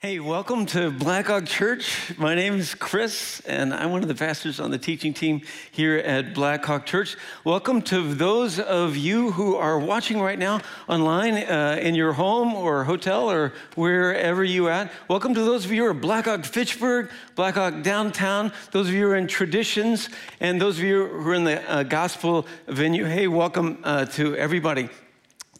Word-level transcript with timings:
Hey, 0.00 0.20
welcome 0.20 0.64
to 0.66 0.92
Blackhawk 0.92 1.46
Church. 1.46 2.16
My 2.16 2.36
name 2.36 2.54
is 2.54 2.72
Chris, 2.72 3.40
and 3.48 3.74
I'm 3.74 3.90
one 3.90 4.02
of 4.02 4.06
the 4.06 4.14
pastors 4.14 4.60
on 4.60 4.70
the 4.70 4.78
teaching 4.78 5.12
team 5.12 5.40
here 5.72 5.96
at 5.96 6.34
Blackhawk 6.34 6.86
Church. 6.86 7.16
Welcome 7.42 7.82
to 7.82 8.14
those 8.14 8.60
of 8.60 8.96
you 8.96 9.32
who 9.32 9.56
are 9.56 9.76
watching 9.76 10.20
right 10.20 10.38
now 10.38 10.60
online 10.88 11.34
uh, 11.34 11.80
in 11.82 11.96
your 11.96 12.12
home 12.12 12.54
or 12.54 12.84
hotel 12.84 13.28
or 13.28 13.52
wherever 13.74 14.44
you 14.44 14.68
at. 14.68 14.92
Welcome 15.08 15.34
to 15.34 15.42
those 15.42 15.64
of 15.64 15.72
you 15.72 15.82
who 15.82 15.88
are 15.88 15.94
Blackhawk 15.94 16.44
Fitchburg, 16.44 17.10
Blackhawk 17.34 17.82
Downtown, 17.82 18.52
those 18.70 18.86
of 18.86 18.94
you 18.94 19.06
who 19.06 19.10
are 19.10 19.16
in 19.16 19.26
traditions, 19.26 20.10
and 20.38 20.60
those 20.60 20.78
of 20.78 20.84
you 20.84 21.08
who 21.08 21.28
are 21.28 21.34
in 21.34 21.42
the 21.42 21.68
uh, 21.68 21.82
gospel 21.82 22.46
venue. 22.68 23.04
Hey, 23.04 23.26
welcome 23.26 23.80
uh, 23.82 24.04
to 24.04 24.36
everybody. 24.36 24.90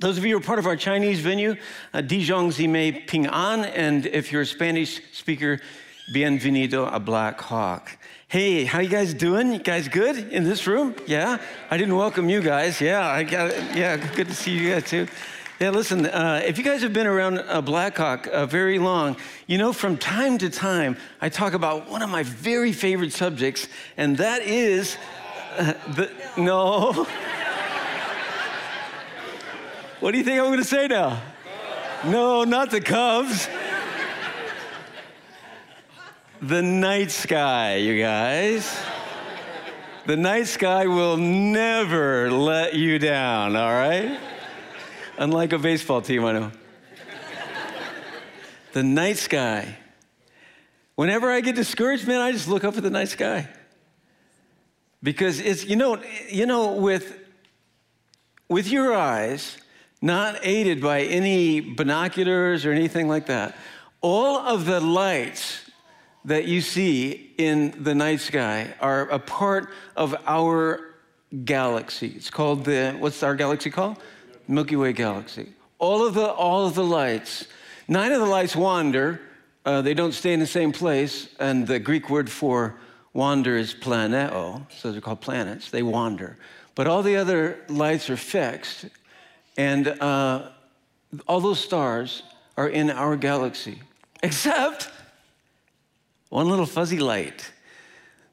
Those 0.00 0.16
of 0.16 0.24
you 0.24 0.36
who 0.36 0.38
are 0.38 0.46
part 0.46 0.60
of 0.60 0.66
our 0.66 0.76
Chinese 0.76 1.18
venue, 1.18 1.56
uh, 1.92 2.02
Dijon 2.02 2.52
Zime 2.52 3.04
Ping 3.08 3.26
An, 3.26 3.64
and 3.64 4.06
if 4.06 4.30
you're 4.30 4.42
a 4.42 4.46
Spanish 4.46 5.00
speaker, 5.12 5.58
bienvenido 6.14 6.88
a 6.94 7.00
Blackhawk. 7.00 7.98
Hey, 8.28 8.64
how 8.64 8.78
you 8.78 8.88
guys 8.88 9.12
doing? 9.12 9.52
You 9.52 9.58
guys 9.58 9.88
good 9.88 10.16
in 10.32 10.44
this 10.44 10.68
room? 10.68 10.94
Yeah? 11.08 11.40
I 11.68 11.76
didn't 11.76 11.96
welcome 11.96 12.28
you 12.28 12.40
guys. 12.40 12.80
Yeah, 12.80 13.08
I 13.08 13.24
got 13.24 13.50
it. 13.50 13.76
Yeah, 13.76 13.96
good 14.14 14.28
to 14.28 14.34
see 14.34 14.52
you 14.52 14.70
guys 14.70 14.84
too. 14.84 15.08
Yeah, 15.58 15.70
listen, 15.70 16.06
uh, 16.06 16.42
if 16.46 16.58
you 16.58 16.62
guys 16.62 16.82
have 16.82 16.92
been 16.92 17.08
around 17.08 17.38
uh, 17.40 17.60
Blackhawk 17.60 18.28
uh, 18.28 18.46
very 18.46 18.78
long, 18.78 19.16
you 19.48 19.58
know 19.58 19.72
from 19.72 19.96
time 19.96 20.38
to 20.38 20.48
time 20.48 20.96
I 21.20 21.28
talk 21.28 21.54
about 21.54 21.90
one 21.90 22.02
of 22.02 22.08
my 22.08 22.22
very 22.22 22.70
favorite 22.70 23.12
subjects, 23.12 23.66
and 23.96 24.16
that 24.18 24.42
is 24.42 24.96
uh, 25.58 25.72
the. 25.88 26.08
No. 26.36 27.04
What 30.00 30.12
do 30.12 30.18
you 30.18 30.24
think 30.24 30.38
I'm 30.38 30.46
going 30.46 30.58
to 30.58 30.64
say 30.64 30.86
now? 30.86 31.20
No, 32.04 32.44
not 32.44 32.70
the 32.70 32.80
Cubs. 32.80 33.48
The 36.40 36.62
night 36.62 37.10
sky, 37.10 37.76
you 37.76 38.00
guys. 38.00 38.80
The 40.06 40.16
night 40.16 40.46
sky 40.46 40.86
will 40.86 41.16
never 41.16 42.30
let 42.30 42.74
you 42.74 43.00
down, 43.00 43.56
all 43.56 43.72
right? 43.72 44.20
Unlike 45.18 45.54
a 45.54 45.58
baseball 45.58 46.00
team, 46.00 46.24
I 46.24 46.32
know. 46.32 46.52
The 48.74 48.84
night 48.84 49.16
sky. 49.16 49.76
Whenever 50.94 51.28
I 51.28 51.40
get 51.40 51.56
discouraged, 51.56 52.06
man, 52.06 52.20
I 52.20 52.30
just 52.30 52.46
look 52.46 52.62
up 52.62 52.76
at 52.76 52.84
the 52.84 52.90
night 52.90 53.08
sky. 53.08 53.48
Because 55.02 55.40
it's, 55.40 55.64
you 55.64 55.74
know, 55.74 56.00
you 56.28 56.46
know, 56.46 56.74
with, 56.74 57.18
with 58.48 58.68
your 58.68 58.94
eyes, 58.94 59.58
not 60.00 60.38
aided 60.42 60.80
by 60.80 61.02
any 61.02 61.60
binoculars 61.60 62.64
or 62.64 62.72
anything 62.72 63.08
like 63.08 63.26
that. 63.26 63.56
All 64.00 64.36
of 64.36 64.64
the 64.64 64.80
lights 64.80 65.68
that 66.24 66.44
you 66.44 66.60
see 66.60 67.32
in 67.38 67.82
the 67.82 67.94
night 67.94 68.20
sky 68.20 68.74
are 68.80 69.08
a 69.08 69.18
part 69.18 69.70
of 69.96 70.14
our 70.26 70.94
galaxy. 71.44 72.12
It's 72.16 72.30
called 72.30 72.64
the, 72.64 72.94
what's 72.98 73.22
our 73.22 73.34
galaxy 73.34 73.70
called? 73.70 73.98
Milky 74.46 74.76
Way 74.76 74.92
galaxy. 74.92 75.52
All 75.78 76.06
of 76.06 76.14
the, 76.14 76.26
all 76.26 76.66
of 76.66 76.74
the 76.74 76.84
lights, 76.84 77.46
nine 77.86 78.12
of 78.12 78.20
the 78.20 78.26
lights 78.26 78.56
wander. 78.56 79.20
Uh, 79.64 79.82
they 79.82 79.94
don't 79.94 80.12
stay 80.12 80.32
in 80.32 80.40
the 80.40 80.46
same 80.46 80.72
place. 80.72 81.28
And 81.38 81.66
the 81.66 81.78
Greek 81.78 82.08
word 82.08 82.30
for 82.30 82.78
wander 83.12 83.56
is 83.56 83.74
planeo, 83.74 84.70
so 84.72 84.92
they're 84.92 85.00
called 85.00 85.20
planets. 85.20 85.70
They 85.70 85.82
wander. 85.82 86.36
But 86.74 86.86
all 86.86 87.02
the 87.02 87.16
other 87.16 87.58
lights 87.68 88.08
are 88.10 88.16
fixed 88.16 88.86
and 89.58 89.88
uh, 89.88 90.48
all 91.26 91.40
those 91.40 91.60
stars 91.60 92.22
are 92.56 92.68
in 92.68 92.90
our 92.90 93.16
galaxy, 93.16 93.82
except 94.22 94.88
one 96.30 96.48
little 96.48 96.64
fuzzy 96.64 96.98
light. 96.98 97.50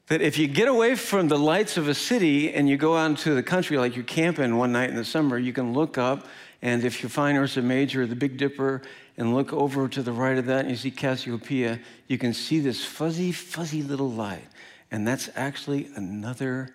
That 0.06 0.22
if 0.22 0.38
you 0.38 0.46
get 0.46 0.68
away 0.68 0.94
from 0.94 1.26
the 1.26 1.36
lights 1.38 1.76
of 1.76 1.88
a 1.88 1.94
city 1.94 2.54
and 2.54 2.68
you 2.68 2.76
go 2.76 2.96
out 2.96 3.10
into 3.10 3.34
the 3.34 3.42
country, 3.42 3.76
like 3.76 3.96
you're 3.96 4.04
camping 4.04 4.56
one 4.56 4.70
night 4.70 4.88
in 4.88 4.94
the 4.94 5.04
summer, 5.04 5.36
you 5.36 5.52
can 5.52 5.72
look 5.72 5.98
up, 5.98 6.26
and 6.62 6.84
if 6.84 7.02
you 7.02 7.08
find 7.08 7.36
Ursa 7.36 7.60
Major 7.60 8.02
or 8.02 8.06
the 8.06 8.14
Big 8.14 8.36
Dipper, 8.36 8.82
and 9.18 9.34
look 9.34 9.52
over 9.52 9.88
to 9.88 10.02
the 10.02 10.12
right 10.12 10.38
of 10.38 10.46
that, 10.46 10.60
and 10.60 10.70
you 10.70 10.76
see 10.76 10.90
Cassiopeia, 10.90 11.80
you 12.06 12.18
can 12.18 12.32
see 12.32 12.60
this 12.60 12.84
fuzzy, 12.84 13.32
fuzzy 13.32 13.82
little 13.82 14.10
light. 14.10 14.46
And 14.90 15.08
that's 15.08 15.28
actually 15.34 15.88
another 15.96 16.74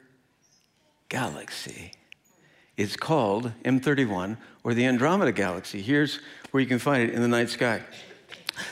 galaxy. 1.07 1.93
It's 2.81 2.95
called 2.95 3.51
M31 3.63 4.37
or 4.63 4.73
the 4.73 4.87
Andromeda 4.87 5.31
Galaxy. 5.31 5.83
Here's 5.83 6.19
where 6.49 6.61
you 6.61 6.67
can 6.67 6.79
find 6.79 7.03
it 7.03 7.13
in 7.13 7.21
the 7.21 7.27
night 7.27 7.49
sky. 7.49 7.83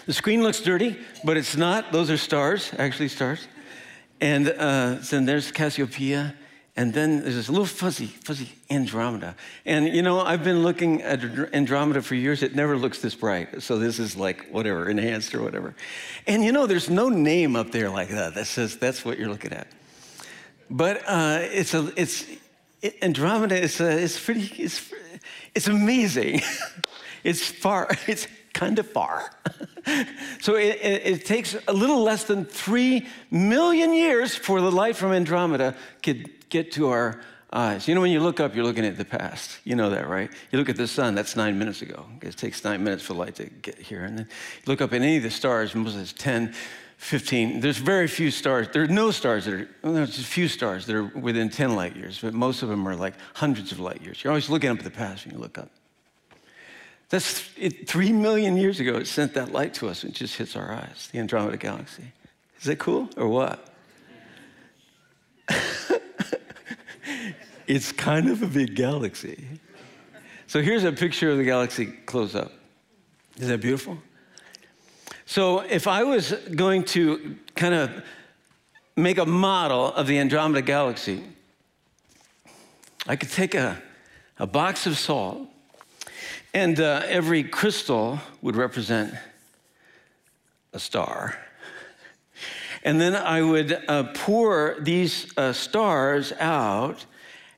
The 0.07 0.13
screen 0.13 0.41
looks 0.41 0.61
dirty, 0.61 0.97
but 1.23 1.37
it's 1.37 1.55
not. 1.55 1.91
Those 1.91 2.09
are 2.09 2.17
stars, 2.17 2.71
actually 2.79 3.09
stars. 3.09 3.47
And 4.19 4.49
uh, 4.49 4.95
then 5.11 5.25
there's 5.25 5.51
Cassiopeia, 5.51 6.33
and 6.75 6.91
then 6.91 7.21
there's 7.21 7.35
this 7.35 7.49
little 7.49 7.67
fuzzy, 7.67 8.07
fuzzy 8.07 8.49
Andromeda. 8.71 9.35
And 9.63 9.87
you 9.87 10.01
know, 10.01 10.21
I've 10.21 10.43
been 10.43 10.63
looking 10.63 11.03
at 11.03 11.23
Andromeda 11.53 12.01
for 12.01 12.15
years. 12.15 12.41
It 12.41 12.55
never 12.55 12.77
looks 12.77 13.03
this 13.03 13.13
bright. 13.13 13.61
So 13.61 13.77
this 13.77 13.99
is 13.99 14.17
like 14.17 14.49
whatever, 14.49 14.89
enhanced 14.89 15.35
or 15.35 15.43
whatever. 15.43 15.75
And 16.25 16.43
you 16.43 16.51
know, 16.51 16.65
there's 16.65 16.89
no 16.89 17.09
name 17.09 17.55
up 17.55 17.71
there 17.71 17.91
like 17.91 18.09
that 18.09 18.33
that 18.33 18.47
says 18.47 18.75
that's 18.77 19.05
what 19.05 19.19
you're 19.19 19.29
looking 19.29 19.53
at. 19.53 19.67
But 20.67 21.03
uh, 21.05 21.41
it's 21.41 21.75
a, 21.75 21.93
it's 21.95 22.25
Andromeda 23.01 23.59
is, 23.59 23.81
uh, 23.81 23.85
is 23.85 24.19
pretty, 24.19 24.45
it's, 24.61 24.91
it's 25.53 25.67
amazing. 25.67 26.41
it's 27.23 27.45
far, 27.45 27.89
it's 28.07 28.27
kind 28.53 28.79
of 28.79 28.89
far. 28.89 29.31
so 30.41 30.55
it, 30.55 30.77
it, 30.81 31.05
it, 31.05 31.25
takes 31.25 31.55
a 31.67 31.73
little 31.73 32.03
less 32.03 32.25
than 32.25 32.45
three 32.45 33.07
million 33.31 33.93
years 33.93 34.35
for 34.35 34.61
the 34.61 34.71
light 34.71 34.95
from 34.95 35.11
Andromeda 35.11 35.75
could 36.01 36.49
get 36.49 36.71
to 36.73 36.89
our 36.89 37.21
eyes. 37.51 37.87
You 37.87 37.95
know, 37.95 38.01
when 38.01 38.11
you 38.11 38.19
look 38.19 38.39
up, 38.39 38.55
you're 38.55 38.65
looking 38.65 38.85
at 38.85 38.97
the 38.97 39.05
past. 39.05 39.59
You 39.63 39.75
know 39.75 39.89
that, 39.89 40.07
right? 40.07 40.29
You 40.51 40.59
look 40.59 40.69
at 40.69 40.77
the 40.77 40.87
sun, 40.87 41.15
that's 41.15 41.35
nine 41.35 41.57
minutes 41.57 41.81
ago. 41.81 42.05
It 42.21 42.37
takes 42.37 42.63
nine 42.63 42.83
minutes 42.83 43.03
for 43.03 43.13
light 43.13 43.35
to 43.35 43.45
get 43.45 43.77
here. 43.77 44.03
And 44.03 44.19
then 44.19 44.27
you 44.29 44.63
look 44.71 44.81
up 44.81 44.93
at 44.93 45.01
any 45.01 45.17
of 45.17 45.23
the 45.23 45.31
stars, 45.31 45.73
most 45.75 45.95
of 45.95 46.01
it's 46.01 46.13
10, 46.13 46.53
15. 46.99 47.61
There's 47.61 47.77
very 47.77 48.07
few 48.07 48.29
stars. 48.29 48.67
There 48.73 48.83
are 48.83 48.87
no 48.87 49.09
stars 49.09 49.45
that 49.45 49.53
are, 49.53 49.69
well, 49.81 49.93
there's 49.93 50.19
a 50.19 50.23
few 50.23 50.49
stars 50.49 50.85
that 50.85 50.95
are 50.95 51.05
within 51.05 51.49
10 51.49 51.73
light 51.73 51.95
years, 51.95 52.19
but 52.19 52.33
most 52.33 52.61
of 52.61 52.67
them 52.67 52.85
are 52.87 52.95
like 52.95 53.13
hundreds 53.35 53.71
of 53.71 53.79
light 53.79 54.01
years. 54.01 54.21
You're 54.21 54.31
always 54.31 54.49
looking 54.49 54.69
up 54.69 54.79
at 54.79 54.83
the 54.83 54.91
past 54.91 55.25
when 55.25 55.33
you 55.33 55.39
look 55.39 55.57
up. 55.57 55.69
That's 57.07 57.49
it, 57.57 57.87
three 57.87 58.11
million 58.11 58.57
years 58.57 58.81
ago, 58.81 58.95
it 58.95 59.07
sent 59.07 59.33
that 59.35 59.53
light 59.53 59.73
to 59.75 59.87
us. 59.87 60.03
It 60.03 60.11
just 60.11 60.35
hits 60.35 60.57
our 60.57 60.73
eyes, 60.73 61.07
the 61.11 61.19
Andromeda 61.19 61.55
Galaxy. 61.55 62.11
Is 62.59 62.65
that 62.65 62.79
cool 62.79 63.09
or 63.15 63.29
what? 63.29 63.73
it's 67.65 67.93
kind 67.93 68.29
of 68.29 68.43
a 68.43 68.47
big 68.47 68.75
galaxy. 68.75 69.47
So 70.47 70.61
here's 70.61 70.83
a 70.83 70.91
picture 70.91 71.31
of 71.31 71.37
the 71.37 71.45
galaxy 71.45 71.85
close 71.85 72.35
up. 72.35 72.51
Is 73.37 73.47
that 73.47 73.61
beautiful? 73.61 73.97
So, 75.31 75.59
if 75.59 75.85
I 75.85 76.05
was 76.05 76.31
going 76.55 76.85
to 76.85 77.35
kind 77.53 77.75
of 77.75 78.03
make 78.95 79.19
a 79.19 79.27
model 79.27 79.93
of 79.93 80.07
the 80.07 80.17
Andromeda 80.17 80.63
Galaxy, 80.63 81.23
I 83.05 83.15
could 83.15 83.29
take 83.29 83.53
a, 83.53 83.79
a 84.39 84.47
box 84.47 84.87
of 84.87 84.97
salt, 84.97 85.47
and 86.51 86.79
uh, 86.79 87.03
every 87.05 87.43
crystal 87.43 88.19
would 88.41 88.55
represent 88.55 89.13
a 90.73 90.79
star. 90.79 91.37
And 92.81 92.99
then 92.99 93.15
I 93.15 93.43
would 93.43 93.83
uh, 93.87 94.05
pour 94.15 94.77
these 94.79 95.31
uh, 95.37 95.53
stars 95.53 96.33
out, 96.39 97.05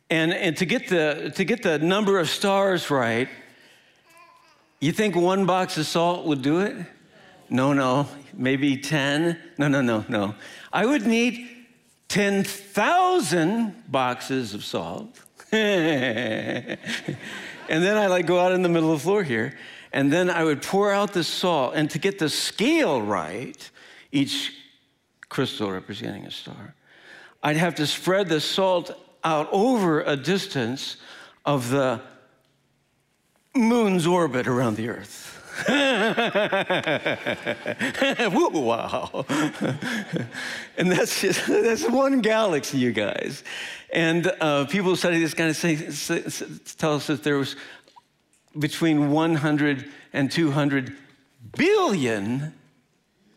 and, 0.09 0.33
and 0.33 0.57
to, 0.57 0.65
get 0.65 0.89
the, 0.89 1.31
to 1.37 1.45
get 1.45 1.63
the 1.63 1.79
number 1.79 2.19
of 2.19 2.27
stars 2.27 2.91
right, 2.91 3.29
you 4.81 4.91
think 4.91 5.15
one 5.15 5.45
box 5.45 5.77
of 5.77 5.85
salt 5.85 6.25
would 6.25 6.41
do 6.41 6.59
it? 6.59 6.75
No, 7.51 7.73
no, 7.73 8.07
maybe 8.33 8.77
10. 8.77 9.37
No, 9.57 9.67
no, 9.67 9.81
no, 9.81 10.05
no. 10.07 10.35
I 10.71 10.85
would 10.85 11.05
need 11.05 11.49
10,000 12.07 13.91
boxes 13.91 14.53
of 14.53 14.63
salt. 14.63 15.19
and 15.51 16.77
then 17.67 17.97
I 17.97 18.07
like 18.07 18.25
go 18.25 18.39
out 18.39 18.53
in 18.53 18.61
the 18.61 18.69
middle 18.69 18.93
of 18.93 18.99
the 18.99 19.03
floor 19.03 19.21
here, 19.21 19.57
and 19.91 20.11
then 20.11 20.29
I 20.29 20.45
would 20.45 20.61
pour 20.61 20.93
out 20.93 21.11
the 21.11 21.25
salt. 21.25 21.73
And 21.75 21.91
to 21.91 21.99
get 21.99 22.19
the 22.19 22.29
scale 22.29 23.01
right, 23.01 23.69
each 24.13 24.53
crystal 25.27 25.69
representing 25.69 26.25
a 26.25 26.31
star, 26.31 26.73
I'd 27.43 27.57
have 27.57 27.75
to 27.75 27.85
spread 27.85 28.29
the 28.29 28.39
salt 28.39 28.97
out 29.25 29.49
over 29.51 30.03
a 30.03 30.15
distance 30.15 30.95
of 31.45 31.69
the 31.69 31.99
moon's 33.53 34.07
orbit 34.07 34.47
around 34.47 34.77
the 34.77 34.87
earth. 34.87 35.40
wow. 38.53 39.25
and 40.77 40.91
that's 40.91 41.21
just, 41.21 41.47
that's 41.47 41.87
one 41.87 42.21
galaxy, 42.21 42.77
you 42.77 42.91
guys. 42.91 43.43
And 43.93 44.31
uh, 44.39 44.65
people 44.65 44.95
study 44.95 45.19
this 45.19 45.33
kind 45.33 45.49
of 45.49 45.55
say, 45.55 45.75
tell 46.77 46.95
us 46.95 47.07
that 47.07 47.23
there 47.23 47.37
was 47.37 47.55
between 48.57 49.11
100 49.11 49.85
and 50.13 50.31
200 50.31 50.95
billion 51.57 52.53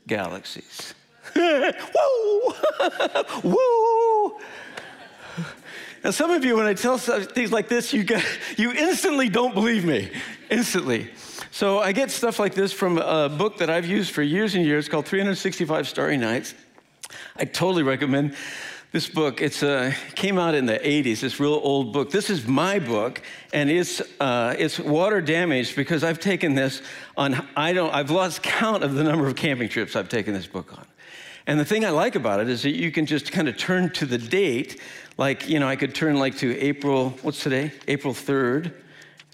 galaxies. 0.07 0.95
Woo! 1.37 2.55
Woo! 3.43 4.39
Now, 6.05 6.11
some 6.11 6.31
of 6.31 6.45
you, 6.45 6.57
when 6.57 6.67
I 6.67 6.75
tell 6.75 6.99
things 6.99 7.51
like 7.51 7.69
this, 7.69 7.95
you, 7.95 8.05
get, 8.05 8.23
you 8.59 8.73
instantly 8.73 9.31
don't 9.31 9.55
believe 9.55 9.87
me. 9.87 10.11
Instantly. 10.51 11.11
So 11.55 11.79
I 11.79 11.93
get 11.93 12.11
stuff 12.11 12.41
like 12.41 12.55
this 12.55 12.73
from 12.73 12.99
a 12.99 13.29
book 13.29 13.59
that 13.59 13.71
I've 13.71 13.87
used 13.87 14.11
for 14.11 14.23
years 14.23 14.57
and 14.57 14.65
years 14.67 14.89
called 14.89 15.07
365 15.07 15.87
Starry 15.87 16.17
Nights. 16.17 16.53
I 17.37 17.45
totally 17.45 17.85
recommend 17.85 18.35
this 18.91 19.09
book. 19.09 19.41
It's 19.41 19.63
uh, 19.63 19.93
came 20.17 20.37
out 20.37 20.57
in 20.57 20.67
the 20.67 20.81
80s. 20.81 21.21
This 21.21 21.39
real 21.39 21.61
old 21.63 21.93
book. 21.93 22.11
This 22.11 22.29
is 22.29 22.45
my 22.45 22.81
book, 22.81 23.23
and 23.53 23.71
it's 23.71 24.03
uh, 24.19 24.57
it's 24.59 24.81
water 24.81 25.21
damaged 25.21 25.77
because 25.77 26.03
I've 26.03 26.19
taken 26.19 26.57
this 26.57 26.83
on. 27.17 27.47
I 27.55 27.73
don't. 27.73 27.95
I've 27.95 28.11
lost 28.11 28.43
count 28.43 28.83
of 28.83 28.95
the 28.95 29.05
number 29.05 29.29
of 29.29 29.37
camping 29.37 29.69
trips 29.69 29.95
I've 29.95 30.09
taken 30.09 30.35
this 30.35 30.49
book 30.49 30.77
on. 30.77 30.85
And 31.47 31.61
the 31.61 31.65
thing 31.65 31.85
I 31.85 31.91
like 31.91 32.17
about 32.17 32.41
it 32.41 32.49
is 32.49 32.65
that 32.65 32.75
you 32.75 32.91
can 32.91 33.07
just 33.07 33.31
kind 33.31 33.49
of 33.49 33.57
turn 33.57 33.91
to 33.91 34.07
the 34.07 34.19
date. 34.19 34.81
Like 35.19 35.49
you 35.49 35.61
know, 35.61 35.69
I 35.69 35.77
could 35.77 35.95
turn 35.95 36.17
like 36.17 36.37
to 36.39 36.59
April. 36.59 37.11
What's 37.23 37.45
today? 37.45 37.71
April 37.87 38.13
3rd. 38.13 38.73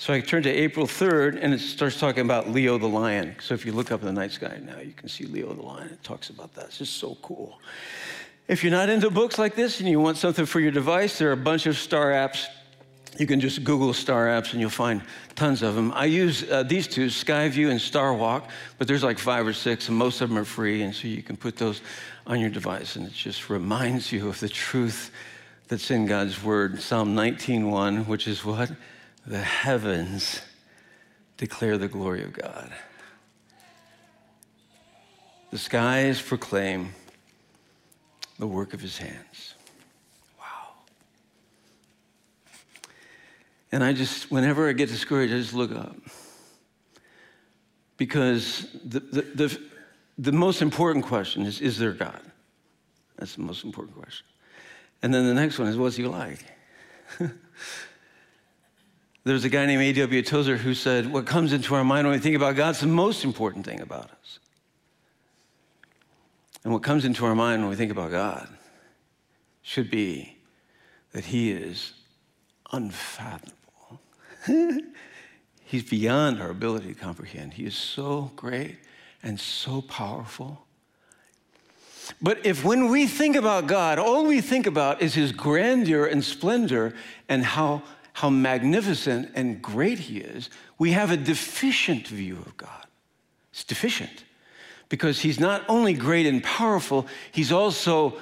So 0.01 0.15
I 0.15 0.21
turn 0.21 0.43
to 0.45 0.51
April 0.51 0.87
3rd, 0.87 1.39
and 1.43 1.53
it 1.53 1.61
starts 1.61 2.01
talking 2.01 2.23
about 2.23 2.49
Leo 2.49 2.79
the 2.79 2.87
lion. 2.87 3.37
So 3.39 3.53
if 3.53 3.67
you 3.67 3.73
look 3.73 3.93
up 3.93 4.01
in 4.01 4.07
the 4.07 4.15
night 4.15 4.33
sky 4.33 4.59
now, 4.65 4.79
you 4.79 4.95
can 4.95 5.11
see 5.11 5.27
Leo 5.27 5.53
the 5.53 5.61
lion. 5.61 5.89
It 5.89 6.03
talks 6.03 6.31
about 6.31 6.55
that. 6.55 6.69
It's 6.69 6.79
just 6.79 6.97
so 6.97 7.19
cool. 7.21 7.61
If 8.49 8.65
you're 8.65 8.73
not 8.73 8.89
into 8.89 9.11
books 9.11 9.37
like 9.39 9.55
this 9.55 9.79
and 9.79 9.87
you 9.87 10.01
want 10.01 10.17
something 10.17 10.47
for 10.47 10.59
your 10.59 10.71
device, 10.71 11.19
there 11.19 11.29
are 11.29 11.33
a 11.33 11.37
bunch 11.37 11.67
of 11.67 11.77
star 11.77 12.13
apps. 12.13 12.47
You 13.19 13.27
can 13.27 13.41
just 13.41 13.63
Google 13.63 13.93
star 13.93 14.29
apps 14.29 14.53
and 14.53 14.61
you'll 14.63 14.71
find 14.71 15.03
tons 15.35 15.61
of 15.61 15.75
them. 15.75 15.93
I 15.93 16.07
use 16.07 16.51
uh, 16.51 16.63
these 16.63 16.89
two, 16.89 17.09
Skyview 17.09 17.71
and 17.71 17.79
Starwalk, 17.79 18.49
but 18.79 18.89
there's 18.89 19.05
like 19.05 19.19
five 19.19 19.47
or 19.47 19.53
six, 19.53 19.89
and 19.91 19.99
most 19.99 20.23
of 20.23 20.31
them 20.31 20.39
are 20.39 20.47
free, 20.47 20.81
and 20.81 20.95
so 20.95 21.09
you 21.09 21.23
can 21.23 21.37
put 21.37 21.59
those 21.59 21.83
on 22.27 22.41
your 22.41 22.49
device, 22.49 22.97
and 22.97 23.07
it 23.07 23.13
just 23.13 23.51
reminds 23.51 24.13
you 24.13 24.31
of 24.31 24.41
the 24.41 24.49
truth 24.49 25.11
that's 25.69 25.91
in 25.91 26.07
God's 26.07 26.43
Word. 26.43 26.81
Psalm 26.81 27.15
19:1, 27.15 28.07
which 28.07 28.27
is 28.27 28.47
what 28.47 28.71
the 29.31 29.39
heavens 29.39 30.43
declare 31.37 31.79
the 31.79 31.87
glory 31.87 32.25
of 32.25 32.33
God. 32.33 32.73
The 35.53 35.59
skies 35.59 36.21
proclaim 36.21 36.95
the 38.41 38.49
work 38.49 38.75
of 38.75 38.81
his 38.81 38.99
hands. 38.99 39.55
Wow. 40.37 40.73
And 43.71 43.85
I 43.85 43.93
just, 43.93 44.33
whenever 44.33 44.69
I 44.69 44.73
get 44.73 44.89
discouraged, 44.89 45.33
I 45.33 45.37
just 45.37 45.55
look 45.55 45.71
up. 45.71 45.95
Because 47.99 48.67
the, 48.85 48.99
the, 48.99 49.23
the, 49.23 49.61
the 50.19 50.33
most 50.33 50.61
important 50.61 51.05
question 51.05 51.47
is 51.47 51.61
Is 51.61 51.79
there 51.79 51.93
God? 51.93 52.21
That's 53.17 53.37
the 53.37 53.43
most 53.43 53.63
important 53.63 53.97
question. 53.97 54.27
And 55.03 55.15
then 55.15 55.25
the 55.27 55.35
next 55.35 55.57
one 55.57 55.69
is 55.69 55.77
What's 55.77 55.95
he 55.95 56.05
like? 56.05 56.45
There's 59.25 59.45
a 59.45 59.49
guy 59.49 59.67
named 59.67 59.83
A.W. 59.83 60.23
Tozer 60.23 60.57
who 60.57 60.75
said, 60.75 61.13
What 61.13 61.27
comes 61.27 61.53
into 61.53 61.75
our 61.75 61.85
mind 61.85 62.07
when 62.07 62.17
we 62.17 62.21
think 62.21 62.37
about 62.37 62.57
God 62.57 62.71
is 62.71 62.81
the 62.81 62.87
most 62.87 63.25
important 63.25 63.67
thing 63.67 63.81
about 63.81 64.11
us. 64.11 64.39
And 66.65 66.73
what 66.73 66.83
comes 66.83 67.05
into 67.05 67.25
our 67.25 67.35
mind 67.35 67.63
when 67.63 67.71
we 67.71 67.77
think 67.77 67.93
about 67.93 68.11
God 68.11 68.49
should 69.63 69.91
be 69.91 70.37
that 71.13 71.27
He 71.27 71.51
is 71.51 71.93
unfathomable. 72.73 74.01
He's 75.65 75.89
beyond 75.89 76.41
our 76.41 76.51
ability 76.51 76.95
to 76.95 76.95
comprehend. 76.95 77.55
He 77.55 77.65
is 77.65 77.77
so 77.77 78.33
great 78.37 78.79
and 79.23 79.39
so 79.39 79.83
powerful. 79.83 80.67
But 82.21 82.45
if 82.45 82.65
when 82.65 82.89
we 82.89 83.07
think 83.07 83.37
about 83.37 83.67
God, 83.67 83.99
all 83.99 84.27
we 84.27 84.41
think 84.41 84.67
about 84.67 85.01
is 85.01 85.15
His 85.15 85.33
grandeur 85.33 86.07
and 86.07 86.25
splendor 86.25 86.95
and 87.29 87.45
how, 87.45 87.83
how 88.15 88.31
magnificent 88.31 89.31
and 89.35 89.63
great 89.63 89.99
He 89.99 90.19
is, 90.19 90.51
we 90.79 90.93
have 90.93 91.11
a 91.11 91.17
deficient 91.17 92.09
view 92.09 92.37
of 92.37 92.57
God. 92.57 92.87
It's 93.53 93.65
deficient 93.65 94.25
because 94.89 95.21
he's 95.21 95.41
not 95.41 95.63
only 95.69 95.95
great 95.95 96.27
and 96.27 96.43
powerful, 96.43 97.07
he's 97.33 97.53
also 97.53 98.19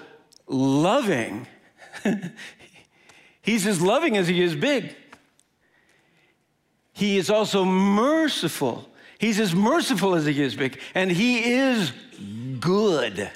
loving. 0.46 1.46
he's 3.42 3.66
as 3.66 3.80
loving 3.80 4.16
as 4.16 4.28
he 4.28 4.42
is 4.42 4.54
big. 4.54 4.94
He 6.92 7.16
is 7.16 7.30
also 7.30 7.64
merciful. 7.64 8.88
He's 9.18 9.40
as 9.40 9.54
merciful 9.54 10.14
as 10.14 10.26
he 10.26 10.42
is 10.42 10.54
big. 10.54 10.80
And 10.94 11.10
he 11.10 11.52
is 11.52 11.92
good. 12.60 13.30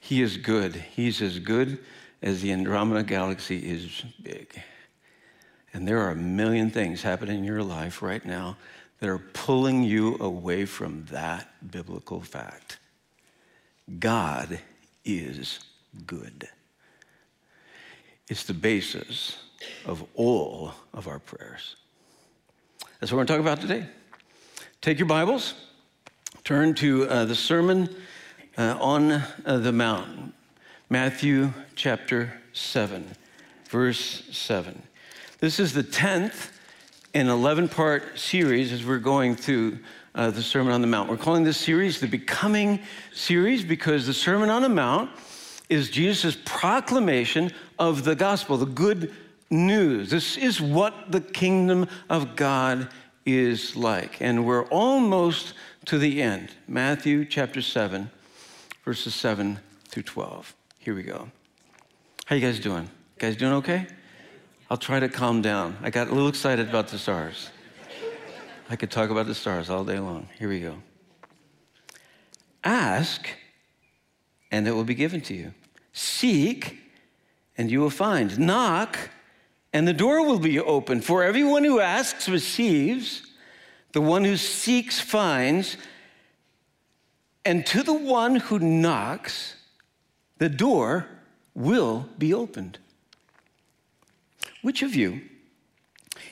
He 0.00 0.22
is 0.22 0.36
good. 0.36 0.76
He's 0.76 1.20
as 1.20 1.38
good 1.38 1.78
as 2.22 2.42
the 2.42 2.52
Andromeda 2.52 3.02
galaxy 3.02 3.58
is 3.58 4.02
big. 4.22 4.62
And 5.76 5.86
there 5.86 6.00
are 6.00 6.10
a 6.10 6.16
million 6.16 6.70
things 6.70 7.02
happening 7.02 7.40
in 7.40 7.44
your 7.44 7.62
life 7.62 8.00
right 8.00 8.24
now 8.24 8.56
that 8.98 9.10
are 9.10 9.18
pulling 9.18 9.82
you 9.82 10.16
away 10.20 10.64
from 10.64 11.04
that 11.10 11.52
biblical 11.70 12.22
fact. 12.22 12.78
God 13.98 14.58
is 15.04 15.60
good. 16.06 16.48
It's 18.30 18.44
the 18.44 18.54
basis 18.54 19.36
of 19.84 20.02
all 20.14 20.72
of 20.94 21.08
our 21.08 21.18
prayers. 21.18 21.76
That's 22.98 23.12
what 23.12 23.18
we're 23.18 23.26
going 23.26 23.26
to 23.26 23.32
talk 23.34 23.40
about 23.40 23.60
today. 23.60 23.86
Take 24.80 24.98
your 24.98 25.08
Bibles, 25.08 25.52
turn 26.42 26.72
to 26.76 27.06
uh, 27.06 27.26
the 27.26 27.34
Sermon 27.34 27.94
uh, 28.56 28.78
on 28.80 29.12
uh, 29.12 29.22
the 29.58 29.72
Mount, 29.72 30.32
Matthew 30.88 31.52
chapter 31.74 32.32
7, 32.54 33.14
verse 33.68 34.22
7. 34.32 34.82
This 35.38 35.60
is 35.60 35.74
the 35.74 35.84
10th 35.84 36.48
an 37.12 37.28
11 37.28 37.68
part 37.68 38.18
series 38.18 38.72
as 38.72 38.86
we're 38.86 38.96
going 38.96 39.36
through 39.36 39.78
uh, 40.14 40.30
the 40.30 40.42
Sermon 40.42 40.72
on 40.72 40.80
the 40.80 40.86
Mount. 40.86 41.10
We're 41.10 41.18
calling 41.18 41.44
this 41.44 41.58
series 41.58 42.00
the 42.00 42.06
Becoming 42.06 42.80
series 43.12 43.62
because 43.62 44.06
the 44.06 44.14
Sermon 44.14 44.48
on 44.48 44.62
the 44.62 44.70
Mount 44.70 45.10
is 45.68 45.90
Jesus' 45.90 46.38
proclamation 46.46 47.52
of 47.78 48.04
the 48.04 48.14
gospel, 48.14 48.56
the 48.56 48.64
good 48.64 49.14
news. 49.50 50.08
This 50.08 50.38
is 50.38 50.58
what 50.58 51.12
the 51.12 51.20
kingdom 51.20 51.86
of 52.08 52.34
God 52.34 52.88
is 53.26 53.76
like. 53.76 54.22
And 54.22 54.46
we're 54.46 54.64
almost 54.68 55.52
to 55.84 55.98
the 55.98 56.22
end. 56.22 56.48
Matthew 56.66 57.26
chapter 57.26 57.60
7, 57.60 58.10
verses 58.86 59.14
7 59.14 59.58
through 59.88 60.04
12. 60.04 60.54
Here 60.78 60.94
we 60.94 61.02
go. 61.02 61.30
How 62.24 62.36
you 62.36 62.42
guys 62.42 62.58
doing? 62.58 62.84
You 62.84 63.18
guys 63.18 63.36
doing 63.36 63.52
okay? 63.52 63.86
I'll 64.68 64.76
try 64.76 64.98
to 64.98 65.08
calm 65.08 65.42
down. 65.42 65.76
I 65.82 65.90
got 65.90 66.08
a 66.08 66.12
little 66.12 66.28
excited 66.28 66.68
about 66.68 66.88
the 66.88 66.98
stars. 66.98 67.50
I 68.68 68.74
could 68.74 68.90
talk 68.90 69.10
about 69.10 69.26
the 69.26 69.34
stars 69.34 69.70
all 69.70 69.84
day 69.84 70.00
long. 70.00 70.28
Here 70.38 70.48
we 70.48 70.60
go. 70.60 70.82
Ask, 72.64 73.28
and 74.50 74.66
it 74.66 74.72
will 74.72 74.84
be 74.84 74.96
given 74.96 75.20
to 75.22 75.34
you. 75.34 75.54
Seek, 75.92 76.78
and 77.56 77.70
you 77.70 77.80
will 77.80 77.90
find. 77.90 78.36
Knock, 78.40 78.98
and 79.72 79.86
the 79.86 79.92
door 79.92 80.26
will 80.26 80.40
be 80.40 80.58
open. 80.58 81.00
For 81.00 81.22
everyone 81.22 81.62
who 81.62 81.78
asks 81.78 82.28
receives, 82.28 83.22
the 83.92 84.00
one 84.00 84.24
who 84.24 84.36
seeks 84.36 84.98
finds, 84.98 85.76
and 87.44 87.64
to 87.66 87.84
the 87.84 87.94
one 87.94 88.36
who 88.36 88.58
knocks, 88.58 89.54
the 90.38 90.48
door 90.48 91.06
will 91.54 92.08
be 92.18 92.34
opened. 92.34 92.78
Which 94.66 94.82
of 94.82 94.96
you, 94.96 95.20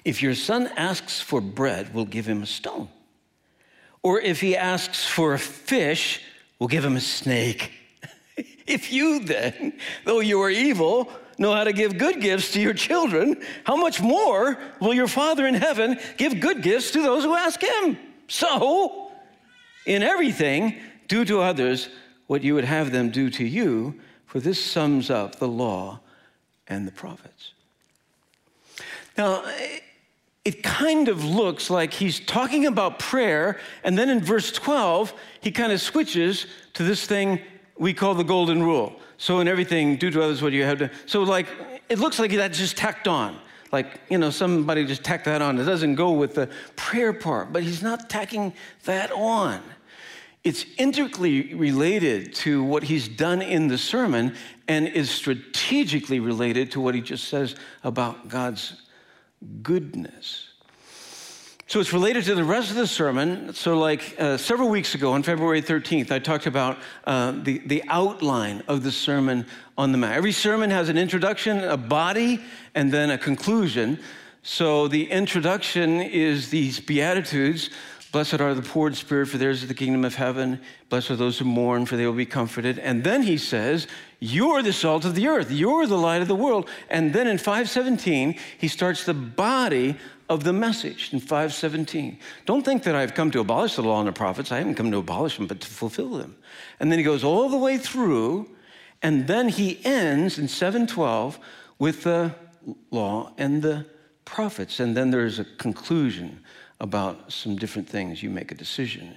if 0.05 0.21
your 0.21 0.35
son 0.35 0.67
asks 0.77 1.21
for 1.21 1.41
bread, 1.41 1.95
will 1.95 2.05
give 2.05 2.27
him 2.27 2.43
a 2.43 2.47
stone? 2.47 2.89
Or 4.03 4.21
if 4.21 4.41
he 4.41 4.57
asks 4.57 5.07
for 5.07 5.35
a 5.35 5.39
fish, 5.39 6.21
will 6.59 6.67
give 6.67 6.85
him 6.85 6.97
a 6.97 7.01
snake? 7.01 7.71
if 8.67 8.93
you 8.93 9.21
then, 9.21 9.75
though 10.05 10.19
you 10.19 10.43
are 10.43 10.51
evil, 10.51 11.09
know 11.39 11.55
how 11.55 11.63
to 11.63 11.73
give 11.73 11.97
good 11.97 12.21
gifts 12.21 12.51
to 12.55 12.61
your 12.61 12.75
children, 12.75 13.41
how 13.63 13.77
much 13.77 14.01
more 14.01 14.59
will 14.81 14.95
your 14.95 15.07
Father 15.07 15.47
in 15.47 15.55
heaven 15.55 15.97
give 16.17 16.41
good 16.41 16.61
gifts 16.61 16.91
to 16.91 17.03
those 17.03 17.23
who 17.23 17.37
ask 17.37 17.63
him? 17.63 17.97
So, 18.27 19.13
in 19.87 20.03
everything, 20.03 20.81
do 21.07 21.25
to 21.25 21.41
others 21.41 21.89
what 22.27 22.43
you 22.43 22.57
would 22.57 22.65
have 22.65 22.91
them 22.91 23.11
do 23.11 23.31
to 23.31 23.45
you, 23.45 24.01
for 24.27 24.41
this 24.41 24.61
sums 24.61 25.09
up 25.09 25.37
the 25.37 25.47
law 25.47 26.01
and 26.67 26.85
the 26.85 26.91
prophets. 26.91 27.54
Now, 29.17 29.45
it 30.45 30.63
kind 30.63 31.09
of 31.09 31.25
looks 31.25 31.71
like 31.71 31.93
he's 31.93 32.21
talking 32.21 32.67
about 32.67 32.99
prayer, 32.99 33.59
and 33.83 33.97
then 33.97 34.11
in 34.11 34.21
verse 34.21 34.53
12, 34.53 35.15
he 35.41 35.51
kind 35.51 35.73
of 35.73 35.81
switches 35.81 36.47
to 36.75 36.83
this 36.83 37.07
thing 37.07 37.41
we 37.79 37.95
call 37.95 38.15
the 38.15 38.25
golden 38.25 38.63
rule. 38.63 38.97
So, 39.17 39.41
in 39.41 39.49
everything, 39.49 39.97
do 39.97 40.11
to 40.11 40.23
others 40.23 40.43
what 40.43 40.53
you 40.53 40.65
have 40.65 40.79
to. 40.79 40.91
So, 41.07 41.23
like, 41.23 41.47
it 41.89 41.99
looks 41.99 42.19
like 42.19 42.31
that's 42.33 42.59
just 42.59 42.77
tacked 42.77 43.09
on. 43.09 43.39
Like, 43.73 44.01
you 44.09 44.19
know, 44.19 44.31
somebody 44.31 44.85
just 44.85 45.03
tacked 45.03 45.25
that 45.25 45.43
on. 45.43 45.59
It 45.59 45.65
doesn't 45.65 45.95
go 45.95 46.13
with 46.13 46.35
the 46.35 46.49
prayer 46.77 47.13
part, 47.13 47.53
but 47.53 47.63
he's 47.63 47.83
not 47.83 48.11
tacking 48.11 48.53
that 48.85 49.11
on. 49.13 49.61
it's 50.45 50.67
intricately 50.77 51.55
related 51.55 52.35
to 52.35 52.63
what 52.63 52.83
he's 52.83 53.09
done 53.09 53.41
in 53.41 53.67
the 53.67 53.79
sermon 53.79 54.35
and 54.69 54.87
is 54.87 55.11
strategically 55.11 56.21
related 56.21 56.71
to 56.71 56.81
what 56.81 56.95
he 56.95 57.01
just 57.01 57.29
says 57.29 57.57
about 57.83 58.29
God's 58.29 58.83
goodness. 59.63 60.49
So 61.67 61.81
it's 61.81 61.95
related 61.95 62.25
to 62.25 62.35
the 62.35 62.45
rest 62.45 62.71
of 62.71 62.77
the 62.77 62.87
sermon. 62.87 63.55
So, 63.55 63.79
like 63.79 64.15
uh, 64.21 64.37
several 64.37 64.69
weeks 64.69 64.95
ago 64.95 65.13
on 65.13 65.23
February 65.23 65.63
13th, 65.63 66.11
I 66.11 66.19
talked 66.19 66.47
about 66.47 66.79
uh, 67.05 67.33
the, 67.43 67.59
the 67.67 67.83
outline 67.89 68.63
of 68.69 68.83
the 68.83 68.93
Sermon 68.93 69.47
on 69.79 69.91
the 69.91 69.99
Mount. 69.99 70.15
Every 70.15 70.31
sermon 70.31 70.71
has 70.71 70.91
an 70.91 70.99
introduction, 70.99 71.65
a 71.65 71.79
body, 71.79 72.45
and 72.75 72.93
then 72.93 73.11
a 73.11 73.19
conclusion. 73.19 73.99
So, 74.43 74.89
the 74.89 75.11
introduction 75.11 76.03
is 76.03 76.51
these 76.51 76.81
Beatitudes 76.81 77.71
Blessed 78.15 78.41
are 78.41 78.55
the 78.55 78.63
poor 78.63 78.87
in 78.87 78.95
spirit, 78.95 79.27
for 79.27 79.39
theirs 79.39 79.63
is 79.63 79.69
the 79.69 79.75
kingdom 79.75 80.05
of 80.05 80.15
heaven. 80.15 80.61
Blessed 80.89 81.11
are 81.11 81.17
those 81.17 81.37
who 81.37 81.45
mourn, 81.45 81.85
for 81.85 81.97
they 81.97 82.07
will 82.07 82.13
be 82.13 82.25
comforted. 82.25 82.79
And 82.79 83.03
then 83.03 83.25
he 83.25 83.37
says, 83.37 83.89
You're 84.21 84.63
the 84.63 84.73
salt 84.73 85.05
of 85.05 85.17
the 85.17 85.27
earth, 85.27 85.51
you're 85.51 85.89
the 85.89 85.99
light 85.99 86.23
of 86.23 86.29
the 86.29 86.37
world. 86.37 86.71
And 86.89 87.13
then 87.13 87.27
in 87.27 87.39
517, 87.39 88.39
he 88.57 88.69
starts 88.69 89.05
the 89.05 89.15
body 89.15 89.97
of 90.29 90.45
the 90.45 90.53
message 90.53 91.13
in 91.13 91.19
517. 91.19 92.21
Don't 92.47 92.65
think 92.65 92.85
that 92.85 92.95
I've 92.95 93.15
come 93.15 93.33
to 93.33 93.41
abolish 93.41 93.75
the 93.75 93.83
law 93.83 93.99
and 93.99 94.07
the 94.07 94.13
prophets. 94.13 94.53
I 94.53 94.59
haven't 94.59 94.77
come 94.77 94.93
to 94.93 94.99
abolish 94.99 95.37
them, 95.37 95.49
but 95.49 95.61
to 95.63 95.67
fulfill 95.67 96.11
them. 96.11 96.37
And 96.79 96.93
then 96.93 97.01
he 97.01 97.05
goes 97.05 97.25
all 97.25 97.49
the 97.49 97.59
way 97.59 97.79
through, 97.79 98.49
and 99.03 99.27
then 99.27 99.49
he 99.49 99.85
ends 99.85 100.39
in 100.39 100.47
712 100.47 101.41
with 101.81 102.05
the 102.05 102.33
law 102.93 103.33
and 103.39 103.61
the 103.61 103.87
prophets. 104.25 104.79
And 104.79 104.97
then 104.97 105.11
there's 105.11 105.41
a 105.41 105.45
conclusion 105.45 106.44
about 106.81 107.33
some 107.33 107.57
different 107.57 107.89
things. 107.89 108.23
You 108.23 108.31
make 108.31 108.53
a 108.53 108.55
decision. 108.55 109.15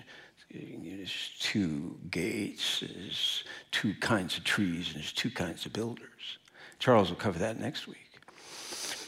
There's 0.51 1.31
two 1.39 1.97
gates, 2.09 2.79
there's 2.79 3.43
two 3.71 3.93
kinds 3.95 4.37
of 4.37 4.43
trees, 4.43 4.87
and 4.87 4.95
there's 4.95 5.11
two 5.11 5.29
kinds 5.29 5.65
of 5.65 5.73
builders. 5.73 6.37
Charles 6.79 7.09
will 7.09 7.17
cover 7.17 7.39
that 7.39 7.59
next 7.59 7.87
week. 7.87 8.07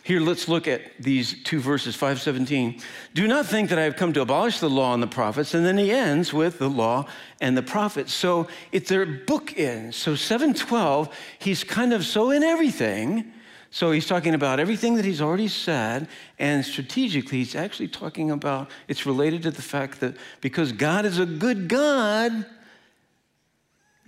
Here, 0.03 0.19
let's 0.19 0.47
look 0.47 0.67
at 0.67 0.81
these 0.99 1.43
two 1.43 1.59
verses, 1.59 1.95
517. 1.95 2.81
Do 3.13 3.27
not 3.27 3.45
think 3.45 3.69
that 3.69 3.77
I 3.77 3.83
have 3.83 3.95
come 3.95 4.11
to 4.13 4.21
abolish 4.21 4.59
the 4.59 4.69
law 4.69 4.93
and 4.93 5.03
the 5.03 5.07
prophets. 5.07 5.53
And 5.53 5.63
then 5.63 5.77
he 5.77 5.91
ends 5.91 6.33
with 6.33 6.57
the 6.57 6.69
law 6.69 7.05
and 7.39 7.55
the 7.55 7.61
prophets. 7.61 8.11
So 8.11 8.47
it's 8.71 8.89
their 8.89 9.05
bookends. 9.05 9.93
So 9.93 10.15
712, 10.15 11.15
he's 11.37 11.63
kind 11.63 11.93
of 11.93 12.05
so 12.05 12.31
in 12.31 12.41
everything 12.41 13.31
so 13.71 13.91
he's 13.91 14.07
talking 14.07 14.33
about 14.33 14.59
everything 14.59 14.95
that 14.95 15.05
he's 15.05 15.21
already 15.21 15.47
said, 15.47 16.07
and 16.39 16.65
strategically, 16.65 17.39
he's 17.39 17.55
actually 17.55 17.87
talking 17.87 18.31
about 18.31 18.69
it's 18.87 19.05
related 19.05 19.43
to 19.43 19.51
the 19.51 19.61
fact 19.61 19.99
that 19.99 20.15
because 20.41 20.71
God 20.71 21.05
is 21.05 21.19
a 21.19 21.25
good 21.25 21.67
God, 21.67 22.45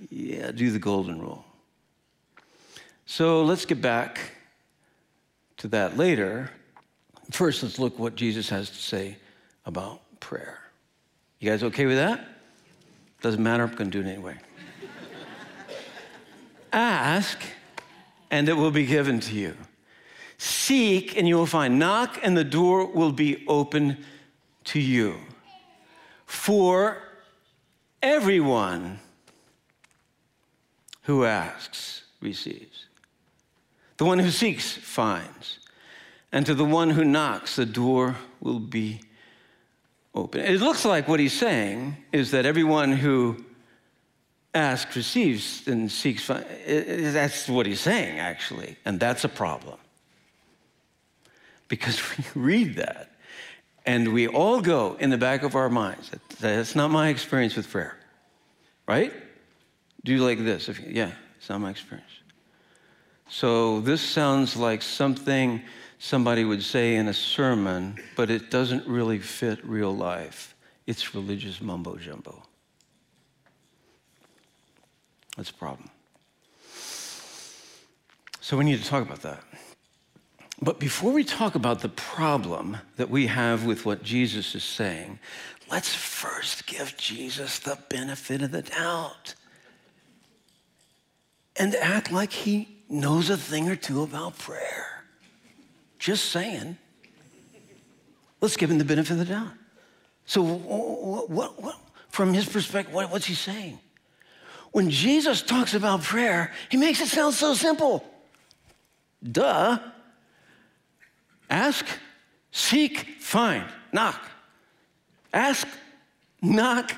yeah, 0.10 0.52
do 0.52 0.72
the 0.72 0.80
golden 0.80 1.22
rule. 1.22 1.46
So 3.06 3.44
let's 3.44 3.66
get 3.66 3.82
back 3.82 4.20
to 5.58 5.68
that 5.70 5.96
later. 5.96 6.50
First, 7.30 7.62
let's 7.62 7.78
look 7.78 8.00
what 8.00 8.16
Jesus 8.16 8.50
has 8.50 8.70
to 8.70 8.78
say 8.78 9.18
about 9.66 10.02
prayer. 10.20 10.60
You 11.40 11.52
guys 11.52 11.62
okay 11.64 11.86
with 11.86 11.98
that? 11.98 12.28
Doesn't 13.22 13.44
matter, 13.44 13.64
I'm 13.64 13.76
going 13.76 13.92
to 13.92 14.02
do 14.02 14.08
it 14.08 14.12
anyway. 14.12 14.38
Ask 16.74 17.40
and 18.32 18.50
it 18.50 18.54
will 18.54 18.72
be 18.72 18.86
given 18.86 19.20
to 19.20 19.36
you. 19.36 19.56
Seek 20.38 21.16
and 21.18 21.28
you 21.28 21.36
will 21.36 21.46
find. 21.46 21.78
Knock 21.78 22.20
and 22.24 22.36
the 22.36 22.44
door 22.44 22.88
will 22.88 23.12
be 23.12 23.44
open 23.48 24.04
to 24.64 24.80
you. 24.80 25.18
For 26.26 26.98
everyone 28.02 29.00
who 31.04 31.26
asks 31.26 32.04
receives. 32.22 32.88
The 33.98 34.06
one 34.06 34.18
who 34.18 34.32
seeks 34.32 34.72
finds. 34.72 35.60
And 36.32 36.46
to 36.46 36.56
the 36.56 36.66
one 36.66 36.90
who 36.92 37.04
knocks, 37.04 37.58
the 37.58 37.66
door 37.66 38.16
will 38.40 38.60
be 38.60 39.02
open. 40.16 40.42
It 40.42 40.62
looks 40.62 40.86
like 40.86 41.08
what 41.08 41.20
he's 41.20 41.38
saying 41.38 41.98
is 42.12 42.32
that 42.32 42.46
everyone 42.46 42.94
who 42.94 43.44
asks 44.54 44.96
receives 44.96 45.68
and 45.68 45.92
seeks 45.92 46.28
that's 46.28 47.48
what 47.48 47.66
he's 47.66 47.80
saying 47.80 48.20
actually 48.20 48.76
and 48.86 49.00
that's 49.00 49.24
a 49.24 49.30
problem. 49.30 49.78
Because 51.68 52.02
we 52.36 52.42
read 52.42 52.76
that 52.76 53.12
and 53.86 54.14
we 54.14 54.28
all 54.28 54.62
go 54.62 54.98
in 55.00 55.10
the 55.10 55.18
back 55.18 55.44
of 55.44 55.56
our 55.56 55.70
minds 55.70 56.12
that's 56.40 56.76
not 56.76 56.92
my 56.92 57.10
experience 57.10 57.56
with 57.56 57.70
prayer 57.70 57.98
right? 58.88 59.14
Do 60.04 60.18
like 60.18 60.40
this? 60.40 60.68
If 60.68 60.80
yeah 60.82 61.12
it's 61.38 61.50
not 61.50 61.62
my 61.62 61.70
experience. 61.70 62.12
So 63.30 63.80
this 63.80 64.02
sounds 64.02 64.58
like 64.58 64.82
something 64.82 65.62
somebody 65.98 66.44
would 66.44 66.62
say 66.62 66.96
in 66.96 67.08
a 67.08 67.14
sermon 67.14 67.98
but 68.18 68.30
it 68.30 68.52
doesn't 68.52 68.86
really 68.86 69.20
fit 69.20 69.66
real 69.66 69.96
life. 69.96 70.56
It's 70.88 71.16
religious 71.16 71.62
mumbo 71.62 71.96
jumbo 71.96 72.44
that's 75.42 75.50
a 75.50 75.54
problem. 75.56 75.90
So 78.42 78.58
we 78.58 78.64
need 78.64 78.80
to 78.80 78.88
talk 78.88 79.02
about 79.02 79.24
that. 79.24 79.44
But 80.62 80.80
before 80.80 81.12
we 81.12 81.24
talk 81.24 81.56
about 81.56 81.80
the 81.80 81.90
problem 81.90 82.78
that 82.98 83.10
we 83.10 83.26
have 83.26 83.66
with 83.66 83.84
what 83.84 84.04
Jesus 84.04 84.54
is 84.54 84.64
saying, 84.64 85.18
let's 85.72 85.96
first 85.96 86.68
give 86.68 86.96
Jesus 86.96 87.58
the 87.58 87.76
benefit 87.90 88.44
of 88.44 88.52
the 88.52 88.62
doubt 88.62 89.34
and 91.56 91.74
act 91.78 92.12
like 92.12 92.32
he 92.32 92.78
knows 92.88 93.32
a 93.32 93.38
thing 93.38 93.68
or 93.68 93.76
two 93.76 94.04
about 94.04 94.38
prayer. 94.38 95.06
Just 95.98 96.26
saying. 96.26 96.78
Let's 98.42 98.58
give 98.58 98.70
him 98.70 98.78
the 98.78 98.86
benefit 98.86 99.14
of 99.14 99.18
the 99.18 99.26
doubt. 99.26 99.54
So, 100.28 100.44
what, 100.44 101.32
what, 101.32 101.64
what 101.64 101.80
from 102.10 102.32
his 102.32 102.48
perspective, 102.48 102.94
what, 102.94 103.10
what's 103.10 103.26
he 103.26 103.34
saying? 103.34 103.80
When 104.72 104.90
Jesus 104.90 105.42
talks 105.42 105.74
about 105.74 106.02
prayer, 106.02 106.54
he 106.70 106.78
makes 106.78 107.02
it 107.02 107.08
sound 107.08 107.34
so 107.34 107.54
simple. 107.54 108.06
Duh. 109.24 109.80
Ask, 111.50 111.86
seek, 112.52 113.18
find, 113.20 113.66
knock. 113.92 114.22
Ask, 115.34 115.68
knock. 116.42 116.94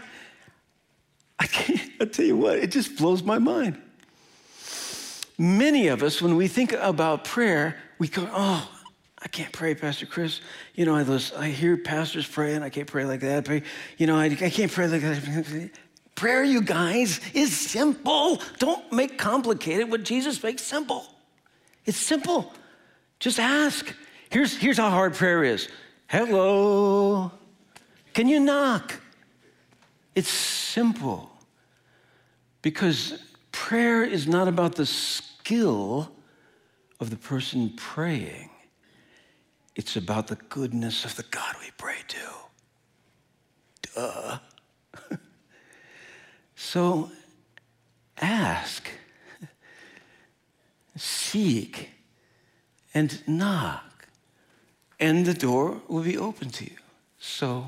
I 1.39 1.47
can't, 1.47 1.81
I 1.99 2.05
tell 2.05 2.25
you 2.25 2.37
what, 2.37 2.59
it 2.59 2.69
just 2.69 2.95
blows 2.95 3.23
my 3.23 3.39
mind. 3.39 3.81
Many 5.39 5.87
of 5.87 6.03
us, 6.03 6.21
when 6.21 6.35
we 6.35 6.47
think 6.47 6.73
about 6.73 7.23
prayer, 7.23 7.77
we 7.97 8.07
go, 8.07 8.29
oh, 8.31 8.69
I 9.19 9.27
can't 9.27 9.51
pray, 9.51 9.73
Pastor 9.73 10.05
Chris. 10.05 10.41
You 10.75 10.85
know, 10.85 10.95
I, 10.95 11.19
I 11.37 11.49
hear 11.49 11.75
pastors 11.77 12.27
pray, 12.27 12.53
and 12.53 12.63
I 12.63 12.69
can't 12.69 12.87
pray 12.87 13.05
like 13.05 13.21
that. 13.21 13.49
You 13.97 14.05
know, 14.05 14.15
I, 14.15 14.25
I 14.25 14.49
can't 14.49 14.71
pray 14.71 14.87
like 14.87 15.01
that. 15.01 15.71
Prayer, 16.15 16.43
you 16.43 16.61
guys, 16.61 17.19
is 17.33 17.55
simple. 17.57 18.41
Don't 18.59 18.91
make 18.91 19.17
complicated 19.17 19.89
what 19.89 20.03
Jesus 20.03 20.41
makes 20.43 20.63
simple. 20.63 21.05
It's 21.85 21.97
simple. 21.97 22.53
Just 23.19 23.39
ask. 23.39 23.93
Here's, 24.29 24.55
here's 24.55 24.77
how 24.77 24.89
hard 24.89 25.13
prayer 25.13 25.43
is 25.43 25.69
Hello. 26.07 27.31
Can 28.13 28.27
you 28.27 28.39
knock? 28.39 28.99
It's 30.15 30.29
simple. 30.29 31.31
Because 32.61 33.19
prayer 33.51 34.03
is 34.03 34.27
not 34.27 34.47
about 34.47 34.75
the 34.75 34.85
skill 34.85 36.11
of 36.99 37.09
the 37.09 37.17
person 37.17 37.73
praying, 37.75 38.49
it's 39.75 39.95
about 39.95 40.27
the 40.27 40.35
goodness 40.35 41.03
of 41.03 41.15
the 41.15 41.23
God 41.23 41.55
we 41.59 41.71
pray 41.77 41.97
to. 42.07 42.19
Duh. 43.95 44.37
So 46.65 47.11
ask, 48.19 48.89
seek, 50.95 51.91
and 52.93 53.21
knock, 53.27 54.07
and 54.97 55.25
the 55.25 55.33
door 55.33 55.81
will 55.89 56.03
be 56.03 56.17
open 56.17 56.49
to 56.51 56.63
you. 56.63 56.77
So 57.19 57.67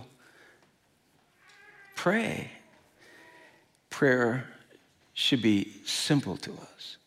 pray. 1.96 2.52
Prayer 3.90 4.48
should 5.14 5.42
be 5.42 5.74
simple 5.86 6.38
to 6.38 6.54
us 6.54 6.98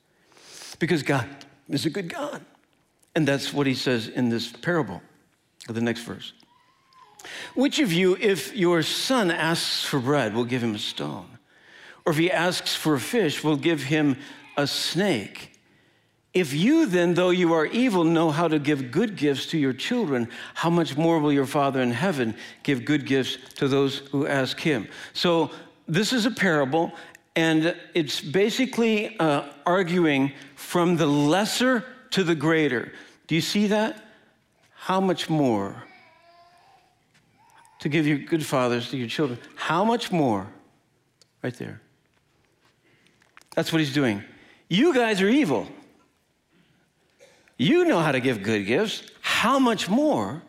because 0.78 1.02
God 1.02 1.26
is 1.71 1.87
a 1.87 1.90
good 1.90 2.11
God. 2.11 2.45
And 3.16 3.26
that's 3.26 3.52
what 3.52 3.66
he 3.66 3.75
says 3.75 4.09
in 4.09 4.28
this 4.28 4.52
parable, 4.52 5.02
the 5.66 5.80
next 5.80 6.02
verse. 6.02 6.35
Which 7.54 7.80
of 7.80 7.92
you, 7.92 8.16
if 8.21 8.54
your 8.54 8.83
son 8.83 9.30
asks 9.30 9.85
for 9.85 9.99
bread, 9.99 10.35
will 10.35 10.45
give 10.45 10.62
him 10.62 10.75
a 10.75 10.78
stone? 10.78 11.38
Or 12.05 12.12
if 12.12 12.19
he 12.19 12.31
asks 12.31 12.75
for 12.75 12.95
a 12.95 13.00
fish, 13.00 13.45
we'll 13.45 13.57
give 13.57 13.83
him 13.85 14.17
a 14.57 14.67
snake. 14.67 15.59
If 16.35 16.52
you 16.52 16.87
then, 16.87 17.14
though 17.14 17.31
you 17.31 17.52
are 17.55 17.67
evil, 17.67 18.05
know 18.05 18.31
how 18.31 18.49
to 18.49 18.59
give 18.59 18.90
good 18.90 19.17
gifts 19.17 19.47
to 19.47 19.59
your 19.59 19.73
children, 19.73 20.28
how 20.55 20.71
much 20.71 20.97
more 20.97 21.19
will 21.19 21.33
your 21.33 21.47
Father 21.47 21.81
in 21.81 21.90
heaven 21.90 22.37
give 22.62 22.85
good 22.85 23.07
gifts 23.07 23.38
to 23.57 23.67
those 23.67 23.99
who 24.11 24.26
ask 24.26 24.61
him? 24.61 24.88
So 25.14 25.50
this 25.87 26.12
is 26.12 26.26
a 26.26 26.31
parable, 26.31 26.93
and 27.35 27.75
it's 27.95 28.21
basically 28.21 29.19
uh, 29.19 29.45
arguing 29.64 30.33
from 30.55 30.97
the 30.97 31.07
lesser 31.07 31.85
to 32.11 32.23
the 32.23 32.35
greater. 32.35 32.93
Do 33.26 33.35
you 33.35 33.40
see 33.40 33.69
that? 33.69 34.05
How 34.75 35.00
much 35.00 35.28
more? 35.28 35.83
To 37.81 37.88
give 37.88 38.07
you 38.07 38.19
good 38.19 38.45
fathers 38.45 38.90
to 38.90 38.97
your 38.97 39.09
children. 39.09 39.38
How 39.57 39.85
much 39.85 40.12
more? 40.12 40.47
Right 41.43 41.55
there. 41.55 41.81
That's 43.58 43.72
what 43.72 43.80
he's 43.80 43.92
doing. 43.92 44.22
You 44.68 44.94
guys 44.94 45.20
are 45.20 45.28
evil. 45.28 45.66
You 47.56 47.86
know 47.86 47.98
how 47.98 48.12
to 48.12 48.20
give 48.20 48.44
good 48.44 48.66
gifts. 48.66 49.02
How 49.20 49.58
much 49.58 49.88
more 49.88 50.44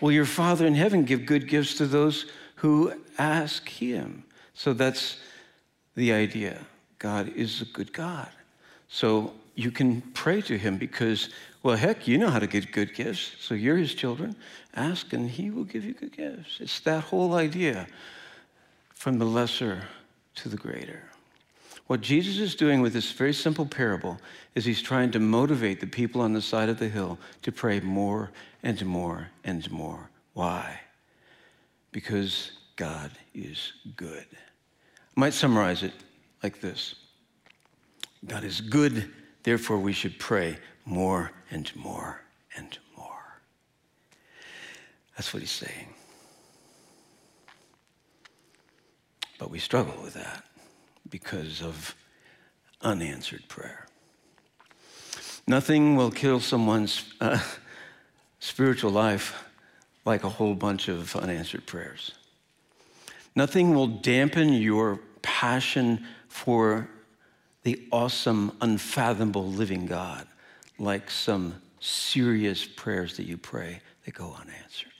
will 0.00 0.10
your 0.10 0.24
Father 0.24 0.66
in 0.66 0.74
heaven 0.74 1.04
give 1.04 1.26
good 1.26 1.46
gifts 1.46 1.74
to 1.74 1.86
those 1.86 2.24
who 2.54 2.94
ask 3.18 3.68
him? 3.68 4.24
So 4.54 4.72
that's 4.72 5.18
the 5.96 6.14
idea. 6.14 6.64
God 6.98 7.28
is 7.36 7.60
a 7.60 7.66
good 7.66 7.92
God. 7.92 8.30
So 8.88 9.34
you 9.54 9.70
can 9.70 10.00
pray 10.00 10.40
to 10.40 10.56
him 10.56 10.78
because, 10.78 11.28
well, 11.62 11.76
heck, 11.76 12.08
you 12.08 12.16
know 12.16 12.30
how 12.30 12.38
to 12.38 12.46
give 12.46 12.72
good 12.72 12.94
gifts. 12.94 13.32
So 13.38 13.52
you're 13.52 13.76
his 13.76 13.92
children. 13.92 14.34
Ask 14.74 15.12
and 15.12 15.28
he 15.28 15.50
will 15.50 15.64
give 15.64 15.84
you 15.84 15.92
good 15.92 16.16
gifts. 16.16 16.56
It's 16.58 16.80
that 16.80 17.04
whole 17.04 17.34
idea 17.34 17.86
from 18.94 19.18
the 19.18 19.26
lesser 19.26 19.82
to 20.36 20.48
the 20.48 20.56
greater. 20.56 21.09
What 21.90 22.02
Jesus 22.02 22.38
is 22.38 22.54
doing 22.54 22.82
with 22.82 22.92
this 22.92 23.10
very 23.10 23.32
simple 23.32 23.66
parable 23.66 24.20
is 24.54 24.64
he's 24.64 24.80
trying 24.80 25.10
to 25.10 25.18
motivate 25.18 25.80
the 25.80 25.88
people 25.88 26.20
on 26.20 26.32
the 26.32 26.40
side 26.40 26.68
of 26.68 26.78
the 26.78 26.88
hill 26.88 27.18
to 27.42 27.50
pray 27.50 27.80
more 27.80 28.30
and 28.62 28.86
more 28.86 29.30
and 29.42 29.68
more. 29.72 30.08
Why? 30.32 30.82
Because 31.90 32.52
God 32.76 33.10
is 33.34 33.72
good. 33.96 34.24
I 34.30 35.18
might 35.20 35.34
summarize 35.34 35.82
it 35.82 35.92
like 36.44 36.60
this 36.60 36.94
God 38.24 38.44
is 38.44 38.60
good, 38.60 39.10
therefore 39.42 39.78
we 39.78 39.92
should 39.92 40.16
pray 40.20 40.58
more 40.84 41.32
and 41.50 41.74
more 41.74 42.20
and 42.56 42.78
more. 42.96 43.40
That's 45.16 45.34
what 45.34 45.40
he's 45.40 45.50
saying. 45.50 45.88
But 49.40 49.50
we 49.50 49.58
struggle 49.58 50.00
with 50.04 50.14
that 50.14 50.44
because 51.10 51.62
of 51.62 51.94
unanswered 52.80 53.48
prayer. 53.48 53.86
Nothing 55.46 55.96
will 55.96 56.10
kill 56.10 56.40
someone's 56.40 57.04
uh, 57.20 57.40
spiritual 58.38 58.90
life 58.90 59.44
like 60.04 60.24
a 60.24 60.28
whole 60.28 60.54
bunch 60.54 60.88
of 60.88 61.14
unanswered 61.16 61.66
prayers. 61.66 62.12
Nothing 63.34 63.74
will 63.74 63.86
dampen 63.86 64.52
your 64.52 65.00
passion 65.22 66.06
for 66.28 66.88
the 67.62 67.86
awesome, 67.92 68.56
unfathomable 68.60 69.46
living 69.46 69.86
God 69.86 70.26
like 70.78 71.10
some 71.10 71.60
serious 71.80 72.64
prayers 72.64 73.16
that 73.16 73.24
you 73.26 73.36
pray 73.36 73.80
that 74.04 74.14
go 74.14 74.34
unanswered. 74.40 74.92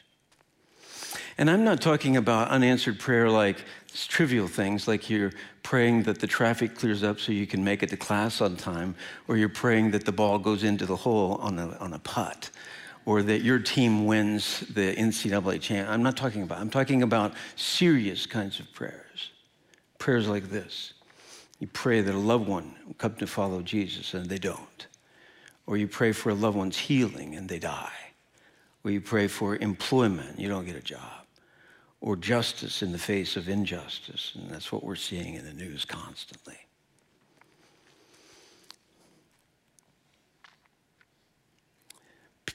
And 1.38 1.50
I'm 1.50 1.64
not 1.64 1.80
talking 1.80 2.16
about 2.16 2.48
unanswered 2.48 2.98
prayer 2.98 3.30
like 3.30 3.64
trivial 3.90 4.46
things, 4.46 4.86
like 4.86 5.10
you're 5.10 5.32
praying 5.62 6.04
that 6.04 6.20
the 6.20 6.26
traffic 6.26 6.74
clears 6.74 7.02
up 7.02 7.18
so 7.18 7.32
you 7.32 7.46
can 7.46 7.62
make 7.62 7.82
it 7.82 7.90
to 7.90 7.96
class 7.96 8.40
on 8.40 8.56
time, 8.56 8.94
or 9.28 9.36
you're 9.36 9.48
praying 9.48 9.90
that 9.92 10.04
the 10.04 10.12
ball 10.12 10.38
goes 10.38 10.64
into 10.64 10.86
the 10.86 10.96
hole 10.96 11.34
on 11.36 11.58
a, 11.58 11.76
on 11.78 11.92
a 11.92 11.98
putt, 11.98 12.50
or 13.04 13.22
that 13.22 13.42
your 13.42 13.58
team 13.58 14.06
wins 14.06 14.60
the 14.60 14.94
NCAA 14.94 15.60
champ. 15.60 15.88
I'm 15.88 16.02
not 16.02 16.16
talking 16.16 16.42
about, 16.42 16.58
I'm 16.58 16.70
talking 16.70 17.02
about 17.02 17.34
serious 17.56 18.26
kinds 18.26 18.60
of 18.60 18.72
prayers. 18.72 19.30
Prayers 19.98 20.28
like 20.28 20.50
this. 20.50 20.94
You 21.58 21.66
pray 21.66 22.00
that 22.00 22.14
a 22.14 22.18
loved 22.18 22.48
one 22.48 22.74
will 22.86 22.94
come 22.94 23.14
to 23.16 23.26
follow 23.26 23.60
Jesus 23.60 24.14
and 24.14 24.26
they 24.26 24.38
don't. 24.38 24.86
Or 25.66 25.76
you 25.76 25.86
pray 25.86 26.12
for 26.12 26.30
a 26.30 26.34
loved 26.34 26.56
one's 26.56 26.78
healing 26.78 27.34
and 27.34 27.48
they 27.48 27.58
die. 27.58 27.92
Or 28.82 28.90
you 28.90 29.00
pray 29.00 29.28
for 29.28 29.56
employment, 29.56 30.38
you 30.38 30.48
don't 30.48 30.64
get 30.64 30.76
a 30.76 30.80
job 30.80 31.19
or 32.00 32.16
justice 32.16 32.82
in 32.82 32.92
the 32.92 32.98
face 32.98 33.36
of 33.36 33.48
injustice. 33.48 34.32
And 34.34 34.50
that's 34.50 34.72
what 34.72 34.82
we're 34.82 34.94
seeing 34.94 35.34
in 35.34 35.44
the 35.44 35.52
news 35.52 35.84
constantly. 35.84 36.56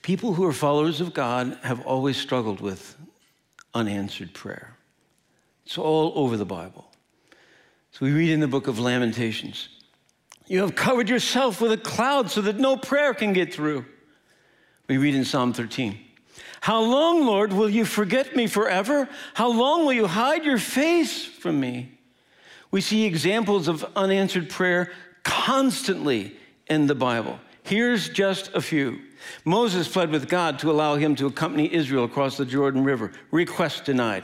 People 0.02 0.34
who 0.36 0.46
are 0.46 0.54
followers 0.54 1.02
of 1.02 1.16
God 1.16 1.58
have 1.64 1.84
always 1.84 2.16
struggled 2.16 2.62
with 2.62 2.96
unanswered 3.74 4.36
prayer. 4.36 4.78
It's 5.66 5.80
all 5.80 6.14
over 6.16 6.38
the 6.38 6.46
Bible. 6.46 6.92
So 7.90 8.06
we 8.06 8.12
read 8.12 8.30
in 8.30 8.40
the 8.40 8.48
book 8.48 8.68
of 8.68 8.78
Lamentations 8.78 9.68
You 10.46 10.62
have 10.62 10.76
covered 10.76 11.10
yourself 11.10 11.60
with 11.60 11.72
a 11.72 11.78
cloud 11.78 12.30
so 12.30 12.42
that 12.42 12.58
no 12.58 12.78
prayer 12.78 13.16
can 13.16 13.34
get 13.34 13.52
through. 13.52 13.84
We 14.88 14.98
read 14.98 15.16
in 15.16 15.26
Psalm 15.26 15.54
13 15.54 16.05
how 16.62 16.82
long, 16.82 17.26
Lord, 17.26 17.54
will 17.54 17.70
you 17.70 17.86
forget 17.86 18.36
me 18.36 18.48
forever? 18.48 19.08
How 19.34 19.50
long 19.50 19.86
will 19.86 19.94
you 19.94 20.08
hide 20.08 20.46
your 20.46 20.58
face 20.58 21.24
from 21.24 21.60
me? 21.60 21.92
We 22.72 22.82
see 22.82 23.06
examples 23.06 23.68
of 23.68 23.86
unanswered 23.96 24.50
prayer 24.50 24.92
constantly 25.24 26.36
in 26.68 26.88
the 26.88 26.96
Bible. 26.96 27.40
Here's 27.64 28.10
just 28.10 28.54
a 28.54 28.62
few. 28.62 29.00
Moses 29.44 29.88
pled 29.88 30.12
with 30.12 30.30
God 30.30 30.60
to 30.60 30.72
allow 30.72 30.96
him 30.96 31.16
to 31.16 31.28
accompany 31.28 31.74
Israel 31.74 32.04
across 32.04 32.38
the 32.38 32.46
Jordan 32.46 32.84
River. 32.84 33.12
Request 33.32 33.86
denied. 33.86 34.24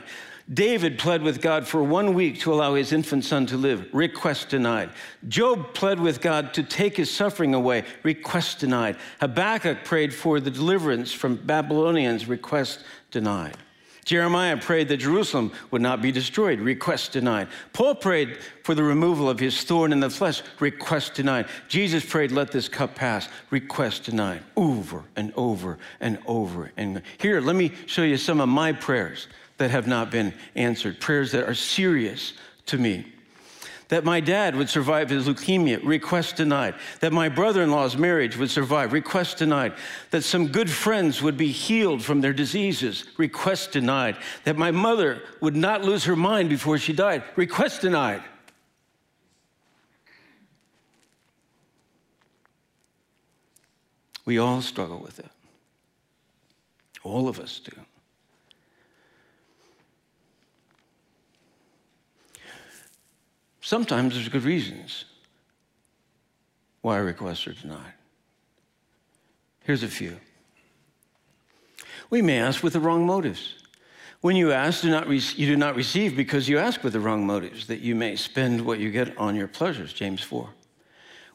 David 0.52 0.98
pled 0.98 1.22
with 1.22 1.40
God 1.40 1.66
for 1.66 1.82
one 1.82 2.14
week 2.14 2.40
to 2.40 2.52
allow 2.52 2.74
his 2.74 2.92
infant 2.92 3.24
son 3.24 3.46
to 3.46 3.56
live. 3.56 3.88
Request 3.92 4.48
denied. 4.48 4.90
Job 5.28 5.72
pled 5.74 6.00
with 6.00 6.20
God 6.20 6.52
to 6.54 6.62
take 6.62 6.96
his 6.96 7.10
suffering 7.10 7.54
away. 7.54 7.84
Request 8.02 8.58
denied. 8.58 8.96
Habakkuk 9.20 9.84
prayed 9.84 10.12
for 10.12 10.40
the 10.40 10.50
deliverance 10.50 11.12
from 11.12 11.36
Babylonians. 11.36 12.26
Request 12.26 12.84
denied. 13.10 13.56
Jeremiah 14.04 14.56
prayed 14.56 14.88
that 14.88 14.96
Jerusalem 14.96 15.52
would 15.70 15.80
not 15.80 16.02
be 16.02 16.10
destroyed. 16.10 16.58
Request 16.58 17.12
denied. 17.12 17.46
Paul 17.72 17.94
prayed 17.94 18.38
for 18.64 18.74
the 18.74 18.82
removal 18.82 19.30
of 19.30 19.38
his 19.38 19.62
thorn 19.62 19.92
in 19.92 20.00
the 20.00 20.10
flesh. 20.10 20.42
Request 20.58 21.14
denied. 21.14 21.46
Jesus 21.68 22.04
prayed, 22.04 22.32
let 22.32 22.50
this 22.50 22.68
cup 22.68 22.96
pass. 22.96 23.28
Request 23.50 24.04
denied. 24.04 24.42
Over 24.56 25.04
and 25.14 25.32
over 25.36 25.78
and 26.00 26.18
over. 26.26 26.72
And 26.76 27.02
here, 27.18 27.40
let 27.40 27.54
me 27.54 27.70
show 27.86 28.02
you 28.02 28.16
some 28.16 28.40
of 28.40 28.48
my 28.48 28.72
prayers 28.72 29.28
that 29.62 29.70
have 29.70 29.86
not 29.86 30.10
been 30.10 30.34
answered, 30.56 30.98
prayers 30.98 31.30
that 31.30 31.48
are 31.48 31.54
serious 31.54 32.32
to 32.66 32.76
me. 32.76 33.06
That 33.90 34.02
my 34.02 34.18
dad 34.18 34.56
would 34.56 34.68
survive 34.68 35.08
his 35.08 35.28
leukemia, 35.28 35.78
request 35.84 36.34
denied. 36.34 36.74
That 36.98 37.12
my 37.12 37.28
brother 37.28 37.62
in 37.62 37.70
law's 37.70 37.96
marriage 37.96 38.36
would 38.36 38.50
survive, 38.50 38.92
request 38.92 39.38
denied. 39.38 39.74
That 40.10 40.24
some 40.24 40.48
good 40.48 40.68
friends 40.68 41.22
would 41.22 41.36
be 41.36 41.52
healed 41.52 42.02
from 42.02 42.22
their 42.22 42.32
diseases, 42.32 43.04
request 43.18 43.70
denied. 43.70 44.16
That 44.42 44.56
my 44.56 44.72
mother 44.72 45.22
would 45.40 45.54
not 45.54 45.84
lose 45.84 46.02
her 46.04 46.16
mind 46.16 46.48
before 46.48 46.78
she 46.78 46.92
died, 46.92 47.22
request 47.36 47.82
denied. 47.82 48.24
We 54.24 54.38
all 54.38 54.60
struggle 54.60 54.98
with 54.98 55.20
it. 55.20 55.30
All 57.04 57.28
of 57.28 57.38
us 57.38 57.60
do. 57.60 57.76
Sometimes 63.62 64.14
there's 64.14 64.28
good 64.28 64.42
reasons 64.42 65.04
why 66.80 66.98
requests 66.98 67.46
are 67.46 67.52
denied. 67.52 67.94
Here's 69.60 69.84
a 69.84 69.88
few. 69.88 70.18
We 72.10 72.20
may 72.22 72.40
ask 72.40 72.62
with 72.64 72.72
the 72.72 72.80
wrong 72.80 73.06
motives. 73.06 73.54
When 74.20 74.34
you 74.34 74.50
ask, 74.52 74.82
do 74.82 74.90
not 74.90 75.08
re- 75.08 75.22
you 75.36 75.46
do 75.46 75.56
not 75.56 75.76
receive 75.76 76.16
because 76.16 76.48
you 76.48 76.58
ask 76.58 76.82
with 76.82 76.92
the 76.92 77.00
wrong 77.00 77.24
motives, 77.24 77.68
that 77.68 77.80
you 77.80 77.94
may 77.94 78.16
spend 78.16 78.60
what 78.60 78.80
you 78.80 78.90
get 78.90 79.16
on 79.16 79.36
your 79.36 79.48
pleasures, 79.48 79.92
James 79.92 80.20
4. 80.20 80.48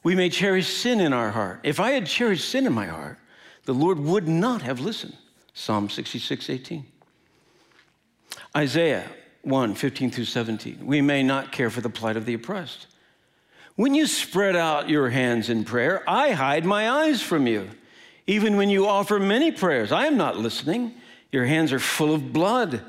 We 0.03 0.13
may 0.13 0.29
cherish 0.29 0.67
sin 0.67 0.99
in 0.99 1.13
our 1.13 1.31
heart. 1.31 1.61
If 1.63 1.79
I 1.79 1.91
had 1.91 2.05
cherished 2.05 2.47
sin 2.47 2.65
in 2.65 2.73
my 2.73 2.85
heart, 2.85 3.17
the 3.63 3.73
Lord 3.73 3.99
would 3.99 4.27
not 4.27 4.61
have 4.61 4.81
listened, 4.81 5.17
Psalm 5.53 5.89
66, 5.89 6.49
18. 6.49 6.85
Isaiah 8.55 9.09
1 9.43 9.75
15 9.75 10.11
through 10.11 10.25
17. 10.25 10.85
We 10.85 11.01
may 11.01 11.23
not 11.23 11.51
care 11.51 11.69
for 11.69 11.81
the 11.81 11.89
plight 11.89 12.17
of 12.17 12.25
the 12.25 12.33
oppressed. 12.33 12.87
When 13.75 13.93
you 13.93 14.07
spread 14.07 14.55
out 14.55 14.89
your 14.89 15.09
hands 15.09 15.49
in 15.49 15.63
prayer, 15.63 16.03
I 16.07 16.31
hide 16.31 16.65
my 16.65 16.89
eyes 16.89 17.21
from 17.21 17.45
you. 17.45 17.69
Even 18.25 18.57
when 18.57 18.69
you 18.69 18.87
offer 18.87 19.19
many 19.19 19.51
prayers, 19.51 19.91
I 19.91 20.07
am 20.07 20.17
not 20.17 20.37
listening. 20.37 20.93
Your 21.31 21.45
hands 21.45 21.71
are 21.71 21.79
full 21.79 22.13
of 22.13 22.33
blood. 22.33 22.81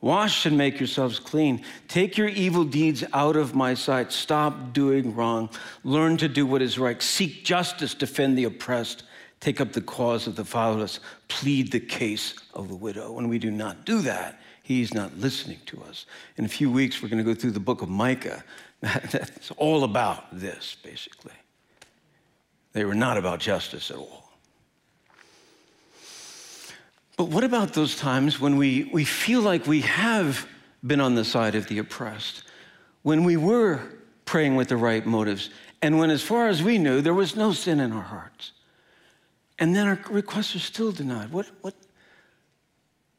Wash 0.00 0.44
and 0.44 0.58
make 0.58 0.80
yourselves 0.80 1.20
clean. 1.20 1.64
Take 1.86 2.18
your 2.18 2.26
evil 2.26 2.64
deeds 2.64 3.04
out 3.12 3.36
of 3.36 3.54
my 3.54 3.74
sight. 3.74 4.10
Stop 4.10 4.72
doing 4.72 5.14
wrong. 5.14 5.48
Learn 5.84 6.16
to 6.16 6.28
do 6.28 6.44
what 6.44 6.60
is 6.60 6.76
right. 6.76 7.00
Seek 7.00 7.44
justice, 7.44 7.94
defend 7.94 8.36
the 8.36 8.44
oppressed. 8.44 9.04
Take 9.38 9.60
up 9.60 9.72
the 9.72 9.80
cause 9.80 10.26
of 10.26 10.34
the 10.34 10.44
fatherless. 10.44 10.98
Plead 11.28 11.70
the 11.70 11.80
case 11.80 12.34
of 12.52 12.68
the 12.68 12.74
widow. 12.74 13.12
When 13.12 13.28
we 13.28 13.38
do 13.38 13.52
not 13.52 13.86
do 13.86 14.00
that, 14.02 14.40
He's 14.78 14.94
not 14.94 15.18
listening 15.18 15.58
to 15.66 15.82
us. 15.84 16.06
In 16.36 16.44
a 16.44 16.48
few 16.48 16.70
weeks, 16.70 17.02
we're 17.02 17.08
going 17.08 17.24
to 17.24 17.24
go 17.24 17.38
through 17.38 17.50
the 17.50 17.60
book 17.60 17.82
of 17.82 17.88
Micah. 17.88 18.42
That's 18.80 19.50
all 19.52 19.84
about 19.84 20.24
this, 20.32 20.76
basically. 20.82 21.32
They 22.72 22.84
were 22.84 22.94
not 22.94 23.18
about 23.18 23.40
justice 23.40 23.90
at 23.90 23.96
all. 23.96 24.30
But 27.18 27.28
what 27.28 27.44
about 27.44 27.74
those 27.74 27.96
times 27.96 28.40
when 28.40 28.56
we, 28.56 28.88
we 28.92 29.04
feel 29.04 29.42
like 29.42 29.66
we 29.66 29.82
have 29.82 30.48
been 30.84 31.00
on 31.00 31.14
the 31.14 31.24
side 31.24 31.54
of 31.54 31.68
the 31.68 31.78
oppressed, 31.78 32.42
when 33.02 33.24
we 33.24 33.36
were 33.36 33.80
praying 34.24 34.56
with 34.56 34.68
the 34.68 34.76
right 34.76 35.04
motives, 35.04 35.50
and 35.82 35.98
when, 35.98 36.10
as 36.10 36.22
far 36.22 36.48
as 36.48 36.62
we 36.62 36.78
knew, 36.78 37.02
there 37.02 37.14
was 37.14 37.36
no 37.36 37.52
sin 37.52 37.78
in 37.78 37.92
our 37.92 38.02
hearts? 38.02 38.52
And 39.58 39.76
then 39.76 39.86
our 39.86 40.00
requests 40.08 40.56
are 40.56 40.60
still 40.60 40.92
denied. 40.92 41.30
What, 41.30 41.50
what, 41.60 41.74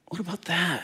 what 0.08 0.20
about 0.20 0.42
that? 0.46 0.84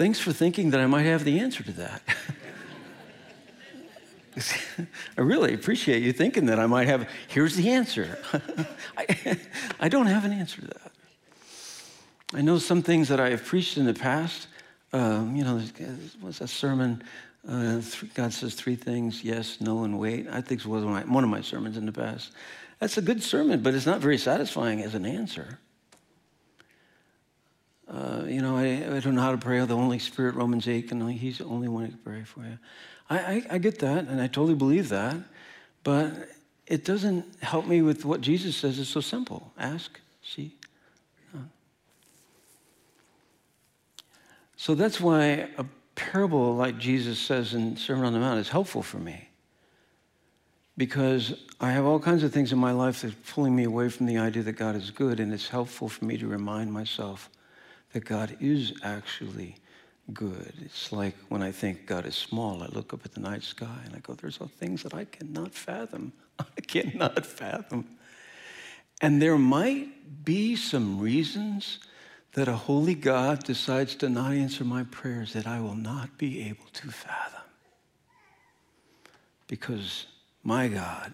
Thanks 0.00 0.18
for 0.18 0.32
thinking 0.32 0.70
that 0.70 0.80
I 0.80 0.86
might 0.86 1.02
have 1.02 1.24
the 1.24 1.40
answer 1.40 1.62
to 1.62 1.72
that. 1.72 2.02
I 5.18 5.20
really 5.20 5.52
appreciate 5.52 6.02
you 6.02 6.14
thinking 6.14 6.46
that 6.46 6.58
I 6.58 6.64
might 6.66 6.88
have, 6.88 7.06
here's 7.28 7.54
the 7.54 7.68
answer. 7.68 8.18
I, 8.96 9.38
I 9.78 9.90
don't 9.90 10.06
have 10.06 10.24
an 10.24 10.32
answer 10.32 10.62
to 10.62 10.68
that. 10.68 10.92
I 12.32 12.40
know 12.40 12.56
some 12.56 12.80
things 12.80 13.08
that 13.08 13.20
I 13.20 13.28
have 13.28 13.44
preached 13.44 13.76
in 13.76 13.84
the 13.84 13.92
past. 13.92 14.46
Um, 14.94 15.36
you 15.36 15.44
know, 15.44 15.62
was 16.22 16.40
a 16.40 16.48
sermon, 16.48 17.02
uh, 17.46 17.82
God 18.14 18.32
says 18.32 18.54
three 18.54 18.76
things 18.76 19.22
yes, 19.22 19.60
no, 19.60 19.84
and 19.84 19.98
wait. 19.98 20.28
I 20.28 20.40
think 20.40 20.62
it 20.62 20.66
was 20.66 20.82
one 20.82 21.24
of 21.24 21.28
my 21.28 21.42
sermons 21.42 21.76
in 21.76 21.84
the 21.84 21.92
past. 21.92 22.32
That's 22.78 22.96
a 22.96 23.02
good 23.02 23.22
sermon, 23.22 23.60
but 23.60 23.74
it's 23.74 23.84
not 23.84 24.00
very 24.00 24.16
satisfying 24.16 24.80
as 24.80 24.94
an 24.94 25.04
answer. 25.04 25.58
Uh, 27.90 28.24
you 28.26 28.40
know, 28.40 28.56
I, 28.56 28.96
I, 28.96 29.00
don't 29.00 29.16
know 29.16 29.20
how 29.20 29.32
to 29.32 29.38
pray. 29.38 29.58
The 29.64 29.76
Holy 29.76 29.98
Spirit, 29.98 30.36
Romans 30.36 30.68
8, 30.68 30.88
can 30.88 31.08
He's 31.08 31.38
the 31.38 31.44
only 31.44 31.66
one 31.66 31.86
who 31.86 31.90
can 31.90 31.98
pray 31.98 32.22
for 32.22 32.40
you. 32.40 32.58
I, 33.08 33.18
I, 33.18 33.46
I 33.50 33.58
get 33.58 33.80
that, 33.80 34.06
and 34.06 34.20
I 34.20 34.28
totally 34.28 34.54
believe 34.54 34.90
that, 34.90 35.16
but 35.82 36.12
it 36.68 36.84
doesn't 36.84 37.42
help 37.42 37.66
me 37.66 37.82
with 37.82 38.04
what 38.04 38.20
Jesus 38.20 38.54
says 38.54 38.78
is 38.78 38.88
so 38.88 39.00
simple 39.00 39.52
ask, 39.58 39.98
see. 40.22 40.54
So 44.60 44.74
that's 44.74 45.00
why 45.00 45.48
a 45.56 45.64
parable 45.94 46.54
like 46.54 46.76
Jesus 46.76 47.18
says 47.18 47.54
in 47.54 47.78
Sermon 47.78 48.04
on 48.04 48.12
the 48.12 48.18
Mount 48.18 48.38
is 48.38 48.50
helpful 48.50 48.82
for 48.82 48.98
me. 48.98 49.30
Because 50.76 51.32
I 51.62 51.70
have 51.70 51.86
all 51.86 51.98
kinds 51.98 52.22
of 52.24 52.32
things 52.34 52.52
in 52.52 52.58
my 52.58 52.72
life 52.72 53.00
that 53.00 53.12
are 53.12 53.16
pulling 53.32 53.56
me 53.56 53.64
away 53.64 53.88
from 53.88 54.04
the 54.04 54.18
idea 54.18 54.42
that 54.42 54.52
God 54.52 54.76
is 54.76 54.90
good, 54.90 55.18
and 55.18 55.32
it's 55.32 55.48
helpful 55.48 55.88
for 55.88 56.04
me 56.04 56.18
to 56.18 56.26
remind 56.26 56.74
myself 56.74 57.30
that 57.92 58.04
God 58.04 58.36
is 58.40 58.72
actually 58.82 59.56
good. 60.12 60.52
It's 60.64 60.92
like 60.92 61.14
when 61.28 61.42
I 61.42 61.52
think 61.52 61.86
God 61.86 62.06
is 62.06 62.16
small, 62.16 62.62
I 62.62 62.66
look 62.66 62.92
up 62.92 63.04
at 63.04 63.12
the 63.12 63.20
night 63.20 63.42
sky 63.42 63.78
and 63.84 63.94
I 63.94 63.98
go, 63.98 64.14
there's 64.14 64.38
all 64.40 64.48
things 64.48 64.82
that 64.82 64.94
I 64.94 65.04
cannot 65.04 65.52
fathom. 65.52 66.12
I 66.38 66.60
cannot 66.60 67.26
fathom. 67.26 67.86
And 69.00 69.20
there 69.20 69.38
might 69.38 70.24
be 70.24 70.56
some 70.56 71.00
reasons 71.00 71.78
that 72.34 72.48
a 72.48 72.54
holy 72.54 72.94
God 72.94 73.44
decides 73.44 73.94
to 73.96 74.08
not 74.08 74.32
answer 74.32 74.64
my 74.64 74.84
prayers 74.84 75.32
that 75.32 75.46
I 75.46 75.60
will 75.60 75.74
not 75.74 76.16
be 76.16 76.48
able 76.48 76.66
to 76.74 76.88
fathom. 76.88 77.40
Because 79.48 80.06
my 80.44 80.68
God 80.68 81.12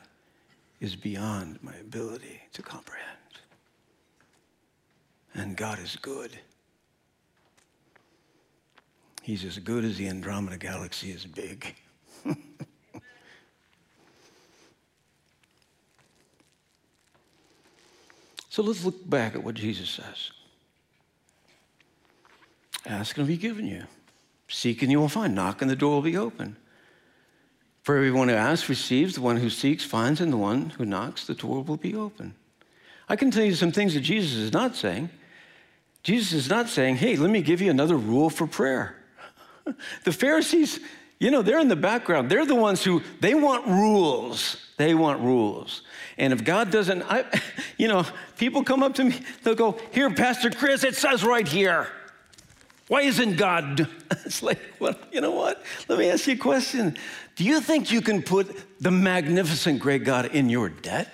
is 0.80 0.94
beyond 0.94 1.58
my 1.62 1.74
ability 1.76 2.40
to 2.52 2.62
comprehend. 2.62 3.06
And 5.34 5.56
God 5.56 5.78
is 5.78 5.96
good. 5.96 6.32
He's 9.26 9.44
as 9.44 9.58
good 9.58 9.84
as 9.84 9.96
the 9.96 10.06
Andromeda 10.06 10.56
Galaxy 10.56 11.10
is 11.10 11.26
big. 11.26 11.74
so 18.48 18.62
let's 18.62 18.84
look 18.84 19.10
back 19.10 19.34
at 19.34 19.42
what 19.42 19.56
Jesus 19.56 19.90
says. 19.90 20.30
Ask 22.86 23.18
and 23.18 23.26
be 23.26 23.36
given 23.36 23.66
you. 23.66 23.82
Seek 24.46 24.82
and 24.82 24.92
you 24.92 25.00
will 25.00 25.08
find. 25.08 25.34
Knock 25.34 25.60
and 25.60 25.68
the 25.68 25.74
door 25.74 25.94
will 25.94 26.02
be 26.02 26.16
open. 26.16 26.56
For 27.82 27.96
everyone 27.96 28.28
who 28.28 28.34
asks 28.36 28.68
receives, 28.68 29.16
the 29.16 29.22
one 29.22 29.38
who 29.38 29.50
seeks 29.50 29.84
finds, 29.84 30.20
and 30.20 30.32
the 30.32 30.36
one 30.36 30.70
who 30.70 30.84
knocks, 30.84 31.26
the 31.26 31.34
door 31.34 31.64
will 31.64 31.76
be 31.76 31.96
open. 31.96 32.36
I 33.08 33.16
can 33.16 33.32
tell 33.32 33.42
you 33.44 33.56
some 33.56 33.72
things 33.72 33.94
that 33.94 34.02
Jesus 34.02 34.34
is 34.34 34.52
not 34.52 34.76
saying. 34.76 35.10
Jesus 36.04 36.32
is 36.32 36.48
not 36.48 36.68
saying, 36.68 36.98
hey, 36.98 37.16
let 37.16 37.30
me 37.30 37.42
give 37.42 37.60
you 37.60 37.72
another 37.72 37.96
rule 37.96 38.30
for 38.30 38.46
prayer. 38.46 38.94
the 40.04 40.12
Pharisees, 40.12 40.80
you 41.18 41.30
know, 41.30 41.42
they're 41.42 41.60
in 41.60 41.68
the 41.68 41.76
background. 41.76 42.30
They're 42.30 42.46
the 42.46 42.54
ones 42.54 42.82
who, 42.84 43.02
they 43.20 43.34
want 43.34 43.66
rules. 43.66 44.56
They 44.76 44.94
want 44.94 45.20
rules. 45.20 45.82
And 46.18 46.32
if 46.32 46.44
God 46.44 46.70
doesn't, 46.70 47.02
I, 47.02 47.24
you 47.78 47.88
know, 47.88 48.04
people 48.38 48.62
come 48.62 48.82
up 48.82 48.94
to 48.94 49.04
me, 49.04 49.20
they'll 49.42 49.54
go, 49.54 49.78
Here, 49.92 50.10
Pastor 50.10 50.50
Chris, 50.50 50.84
it 50.84 50.96
says 50.96 51.24
right 51.24 51.46
here. 51.46 51.88
Why 52.88 53.02
isn't 53.02 53.36
God? 53.36 53.88
It's 54.24 54.42
like, 54.42 54.58
well, 54.80 54.94
you 55.12 55.20
know 55.20 55.30
what? 55.30 55.62
Let 55.88 55.98
me 55.98 56.10
ask 56.10 56.26
you 56.26 56.34
a 56.34 56.36
question. 56.36 56.96
Do 57.36 57.44
you 57.44 57.60
think 57.60 57.92
you 57.92 58.00
can 58.00 58.22
put 58.22 58.80
the 58.80 58.90
magnificent 58.90 59.78
great 59.78 60.04
God 60.04 60.26
in 60.26 60.48
your 60.48 60.68
debt? 60.68 61.08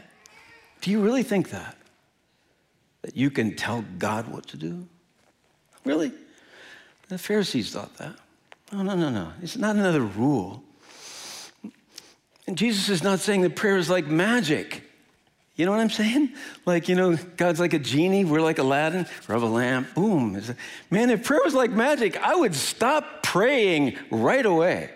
Do 0.80 0.90
you 0.90 1.00
really 1.00 1.22
think 1.22 1.50
that? 1.50 1.76
That 3.02 3.16
you 3.16 3.30
can 3.30 3.54
tell 3.54 3.84
God 3.98 4.28
what 4.28 4.46
to 4.48 4.56
do? 4.56 4.86
Really? 5.84 6.12
The 7.08 7.18
Pharisees 7.18 7.72
thought 7.72 7.96
that. 7.98 8.16
No, 8.72 8.82
no, 8.82 8.94
no, 8.94 9.10
no. 9.10 9.32
It's 9.42 9.56
not 9.58 9.76
another 9.76 10.00
rule. 10.00 10.62
And 12.46 12.56
Jesus 12.56 12.88
is 12.88 13.02
not 13.02 13.20
saying 13.20 13.42
that 13.42 13.54
prayer 13.54 13.76
is 13.76 13.90
like 13.90 14.06
magic. 14.06 14.82
You 15.54 15.66
know 15.66 15.72
what 15.72 15.80
I'm 15.80 15.90
saying? 15.90 16.32
Like, 16.64 16.88
you 16.88 16.94
know, 16.94 17.16
God's 17.36 17.60
like 17.60 17.74
a 17.74 17.78
genie, 17.78 18.24
we're 18.24 18.40
like 18.40 18.58
Aladdin, 18.58 19.06
rub 19.28 19.44
a 19.44 19.46
lamp, 19.46 19.94
boom. 19.94 20.40
Man, 20.90 21.10
if 21.10 21.24
prayer 21.24 21.40
was 21.44 21.54
like 21.54 21.70
magic, 21.70 22.16
I 22.16 22.34
would 22.34 22.54
stop 22.54 23.22
praying 23.22 23.98
right 24.10 24.44
away. 24.44 24.90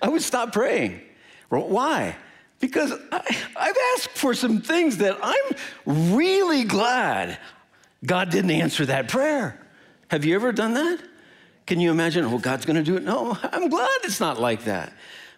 I 0.00 0.08
would 0.08 0.22
stop 0.22 0.52
praying. 0.52 1.02
Why? 1.50 2.16
Because 2.58 2.92
I, 3.12 3.22
have 3.56 3.76
asked 3.94 4.10
for 4.10 4.32
some 4.32 4.62
things 4.62 4.96
that 4.98 5.18
I'm 5.22 6.14
really 6.14 6.64
glad 6.64 7.38
God 8.04 8.30
didn't 8.30 8.52
answer 8.52 8.86
that 8.86 9.08
prayer. 9.08 9.60
Have 10.08 10.24
you 10.24 10.34
ever 10.34 10.52
done 10.52 10.74
that? 10.74 11.00
Can 11.66 11.80
you 11.80 11.90
imagine, 11.90 12.24
oh, 12.24 12.38
God's 12.38 12.66
going 12.66 12.76
to 12.76 12.82
do 12.82 12.96
it? 12.96 13.02
No, 13.02 13.38
I'm 13.42 13.68
glad 13.68 14.00
it's 14.04 14.20
not 14.20 14.38
like 14.40 14.64
that. 14.64 14.92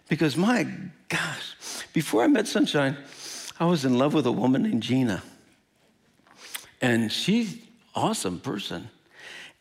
Because 0.09 0.35
my 0.35 0.67
gosh, 1.09 1.55
before 1.93 2.23
I 2.23 2.27
met 2.27 2.47
Sunshine, 2.47 2.97
I 3.59 3.65
was 3.65 3.85
in 3.85 3.97
love 3.97 4.13
with 4.13 4.25
a 4.25 4.31
woman 4.31 4.63
named 4.63 4.83
Gina. 4.83 5.23
And 6.81 7.11
she's 7.11 7.57
awesome 7.95 8.39
person. 8.39 8.89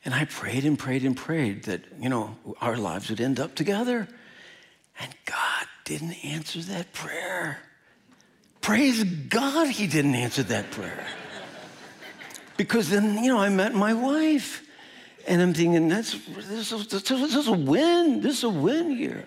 And 0.05 0.14
I 0.14 0.24
prayed 0.24 0.64
and 0.64 0.79
prayed 0.79 1.05
and 1.05 1.16
prayed 1.16 1.64
that, 1.64 1.83
you 2.00 2.09
know, 2.09 2.37
our 2.61 2.76
lives 2.76 3.11
would 3.11 3.20
end 3.20 3.40
up 3.40 3.55
together. 3.55 4.07
And 5.00 5.14
God 5.24 5.66
didn't 5.85 6.24
answer 6.24 6.61
that 6.61 6.92
prayer. 6.92 7.59
Praise 8.61 9.02
God, 9.05 9.68
He 9.68 9.87
didn't 9.87 10.14
answer 10.14 10.42
that 10.44 10.70
prayer. 10.70 11.07
Because 12.57 12.90
then, 12.90 13.22
you 13.22 13.33
know, 13.33 13.38
I 13.38 13.48
met 13.48 13.74
my 13.74 13.94
wife. 13.94 14.65
And 15.27 15.43
I'm 15.43 15.53
thinking, 15.53 15.89
that's, 15.89 16.17
this, 16.49 16.73
is, 16.73 16.87
this 16.87 17.11
is 17.11 17.49
a 17.49 17.53
win. 17.53 18.21
This 18.21 18.39
is 18.39 18.45
a 18.45 18.49
win 18.49 18.91
here. 18.97 19.25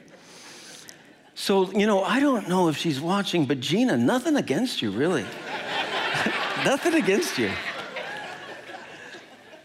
So, 1.36 1.72
you 1.72 1.88
know, 1.88 2.04
I 2.04 2.20
don't 2.20 2.50
know 2.50 2.68
if 2.68 2.78
she's 2.78 3.00
watching, 3.00 3.46
but 3.46 3.60
Gina, 3.60 3.98
nothing 3.98 4.36
against 4.36 4.82
you, 4.82 4.92
really. 4.92 5.24
nothing 6.66 6.96
against 6.96 7.38
you. 7.38 7.52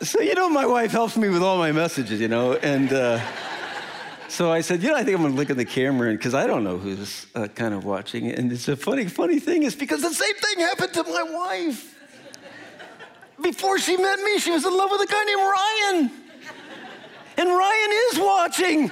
So, 0.00 0.20
you 0.20 0.34
know, 0.34 0.48
my 0.48 0.66
wife 0.66 0.92
helps 0.92 1.16
me 1.16 1.28
with 1.28 1.42
all 1.42 1.58
my 1.58 1.72
messages, 1.72 2.20
you 2.20 2.28
know, 2.28 2.54
and 2.54 2.92
uh, 2.92 3.20
so 4.28 4.50
I 4.50 4.60
said, 4.60 4.82
you 4.82 4.90
know, 4.90 4.96
I 4.96 5.04
think 5.04 5.16
I'm 5.16 5.22
gonna 5.22 5.34
look 5.34 5.50
at 5.50 5.56
the 5.56 5.64
camera 5.64 6.12
because 6.12 6.34
I 6.34 6.46
don't 6.46 6.64
know 6.64 6.78
who's 6.78 7.26
uh, 7.34 7.46
kind 7.48 7.74
of 7.74 7.84
watching. 7.84 8.30
And 8.30 8.50
it's 8.52 8.68
a 8.68 8.76
funny, 8.76 9.06
funny 9.06 9.38
thing 9.38 9.62
is 9.62 9.76
because 9.76 10.02
the 10.02 10.12
same 10.12 10.34
thing 10.34 10.64
happened 10.64 10.92
to 10.94 11.04
my 11.04 11.22
wife. 11.22 11.96
Before 13.40 13.78
she 13.78 13.96
met 13.96 14.18
me, 14.20 14.38
she 14.38 14.50
was 14.50 14.64
in 14.64 14.76
love 14.76 14.90
with 14.90 15.02
a 15.02 15.06
guy 15.06 15.24
named 15.24 15.40
Ryan. 15.40 16.23
And 17.36 17.48
Ryan 17.48 17.90
is 18.12 18.18
watching. 18.18 18.90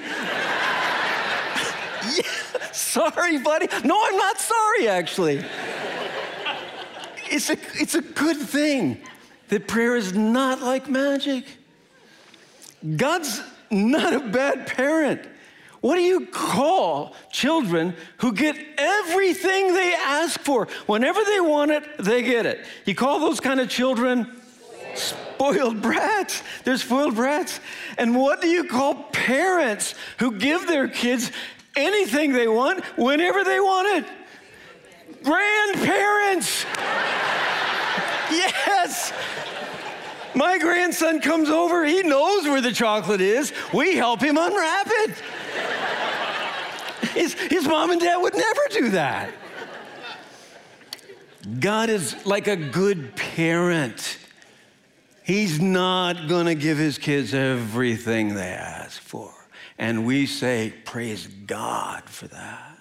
yeah, 2.16 2.22
sorry, 2.72 3.38
buddy. 3.38 3.68
No, 3.84 4.02
I'm 4.04 4.16
not 4.16 4.40
sorry, 4.40 4.88
actually. 4.88 5.44
It's 7.30 7.50
a, 7.50 7.56
it's 7.74 7.94
a 7.94 8.02
good 8.02 8.36
thing 8.36 9.00
that 9.48 9.66
prayer 9.66 9.96
is 9.96 10.12
not 10.12 10.60
like 10.60 10.88
magic. 10.88 11.44
God's 12.96 13.40
not 13.70 14.12
a 14.12 14.20
bad 14.20 14.66
parent. 14.66 15.22
What 15.80 15.96
do 15.96 16.02
you 16.02 16.26
call 16.26 17.14
children 17.30 17.94
who 18.18 18.32
get 18.32 18.56
everything 18.78 19.74
they 19.74 19.94
ask 19.94 20.40
for? 20.40 20.68
Whenever 20.86 21.20
they 21.24 21.40
want 21.40 21.70
it, 21.72 21.84
they 21.98 22.22
get 22.22 22.46
it. 22.46 22.64
You 22.86 22.94
call 22.94 23.18
those 23.18 23.40
kind 23.40 23.60
of 23.60 23.68
children 23.68 24.41
spoiled 24.94 25.82
brats. 25.82 26.42
They're 26.64 26.76
spoiled 26.76 27.14
brats. 27.14 27.60
And 27.98 28.16
what 28.16 28.40
do 28.40 28.48
you 28.48 28.64
call 28.64 28.94
parents 29.12 29.94
who 30.18 30.38
give 30.38 30.66
their 30.66 30.88
kids 30.88 31.30
anything 31.76 32.32
they 32.32 32.48
want 32.48 32.84
whenever 32.96 33.44
they 33.44 33.60
want 33.60 34.04
it? 34.04 34.04
Grandparents. 35.22 36.64
yes. 38.30 39.12
My 40.34 40.58
grandson 40.58 41.20
comes 41.20 41.50
over, 41.50 41.84
he 41.84 42.02
knows 42.02 42.44
where 42.44 42.60
the 42.60 42.72
chocolate 42.72 43.20
is. 43.20 43.52
We 43.72 43.96
help 43.96 44.20
him 44.20 44.38
unwrap 44.38 44.86
it. 44.88 45.22
His, 47.10 47.34
his 47.34 47.66
mom 47.66 47.90
and 47.90 48.00
dad 48.00 48.16
would 48.16 48.34
never 48.34 48.60
do 48.70 48.88
that. 48.90 49.30
God 51.60 51.90
is 51.90 52.24
like 52.24 52.46
a 52.46 52.56
good 52.56 53.14
parent. 53.16 54.11
He's 55.24 55.60
not 55.60 56.28
going 56.28 56.46
to 56.46 56.54
give 56.54 56.78
his 56.78 56.98
kids 56.98 57.32
everything 57.32 58.34
they 58.34 58.42
ask 58.42 59.00
for. 59.00 59.32
And 59.78 60.04
we 60.04 60.26
say, 60.26 60.74
Praise 60.84 61.26
God 61.26 62.04
for 62.04 62.28
that. 62.28 62.78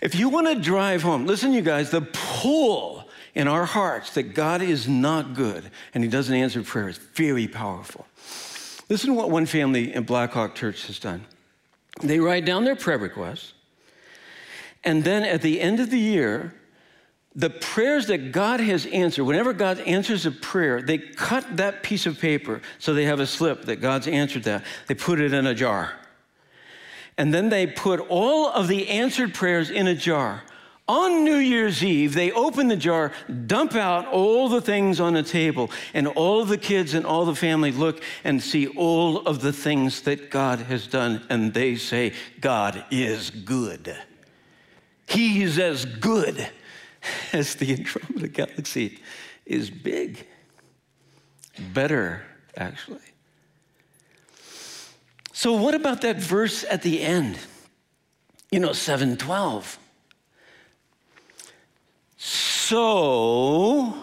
If 0.00 0.14
you 0.14 0.28
want 0.28 0.46
to 0.48 0.54
drive 0.54 1.02
home, 1.02 1.26
listen, 1.26 1.52
you 1.52 1.62
guys, 1.62 1.90
the 1.90 2.02
pull 2.02 3.08
in 3.34 3.48
our 3.48 3.64
hearts 3.64 4.14
that 4.14 4.34
God 4.34 4.62
is 4.62 4.88
not 4.88 5.34
good 5.34 5.70
and 5.94 6.02
He 6.02 6.10
doesn't 6.10 6.34
answer 6.34 6.62
prayer 6.62 6.88
is 6.88 6.98
very 6.98 7.48
powerful. 7.48 8.06
Listen 8.88 9.10
to 9.10 9.14
what 9.14 9.30
one 9.30 9.46
family 9.46 9.94
in 9.94 10.04
Blackhawk 10.04 10.54
Church 10.54 10.86
has 10.86 10.98
done. 10.98 11.24
They 12.02 12.20
write 12.20 12.44
down 12.44 12.64
their 12.64 12.76
prayer 12.76 12.98
requests, 12.98 13.54
and 14.84 15.02
then 15.02 15.24
at 15.24 15.42
the 15.42 15.60
end 15.60 15.80
of 15.80 15.90
the 15.90 15.98
year, 15.98 16.54
the 17.36 17.50
prayers 17.50 18.06
that 18.06 18.32
God 18.32 18.60
has 18.60 18.86
answered, 18.86 19.24
whenever 19.24 19.52
God 19.52 19.78
answers 19.80 20.24
a 20.24 20.30
prayer, 20.30 20.80
they 20.80 20.96
cut 20.96 21.58
that 21.58 21.82
piece 21.82 22.06
of 22.06 22.18
paper 22.18 22.62
so 22.78 22.94
they 22.94 23.04
have 23.04 23.20
a 23.20 23.26
slip 23.26 23.66
that 23.66 23.76
God's 23.76 24.08
answered 24.08 24.44
that. 24.44 24.64
They 24.86 24.94
put 24.94 25.20
it 25.20 25.34
in 25.34 25.46
a 25.46 25.54
jar. 25.54 25.92
And 27.18 27.34
then 27.34 27.50
they 27.50 27.66
put 27.66 28.00
all 28.00 28.48
of 28.48 28.68
the 28.68 28.88
answered 28.88 29.34
prayers 29.34 29.68
in 29.68 29.86
a 29.86 29.94
jar. 29.94 30.44
On 30.88 31.24
New 31.24 31.36
Year's 31.36 31.84
Eve, 31.84 32.14
they 32.14 32.32
open 32.32 32.68
the 32.68 32.76
jar, 32.76 33.12
dump 33.46 33.74
out 33.74 34.06
all 34.06 34.48
the 34.48 34.60
things 34.60 34.98
on 34.98 35.12
the 35.14 35.22
table, 35.22 35.70
and 35.92 36.06
all 36.06 36.40
of 36.40 36.48
the 36.48 36.56
kids 36.56 36.94
and 36.94 37.04
all 37.04 37.24
the 37.26 37.34
family 37.34 37.72
look 37.72 38.02
and 38.24 38.40
see 38.40 38.68
all 38.68 39.18
of 39.26 39.42
the 39.42 39.52
things 39.52 40.02
that 40.02 40.30
God 40.30 40.60
has 40.60 40.86
done, 40.86 41.26
and 41.28 41.52
they 41.52 41.74
say, 41.76 42.12
God 42.40 42.84
is 42.90 43.30
good. 43.30 43.94
He's 45.06 45.58
as 45.58 45.84
good 45.84 46.48
as 47.32 47.54
the 47.56 47.72
Andromeda 47.72 48.28
Galaxy 48.28 48.98
is 49.44 49.70
big. 49.70 50.26
Better, 51.72 52.22
actually. 52.56 53.00
So, 55.32 55.52
what 55.54 55.74
about 55.74 56.00
that 56.02 56.16
verse 56.16 56.64
at 56.64 56.82
the 56.82 57.02
end? 57.02 57.38
You 58.50 58.60
know, 58.60 58.72
712. 58.72 59.78
So, 62.16 63.94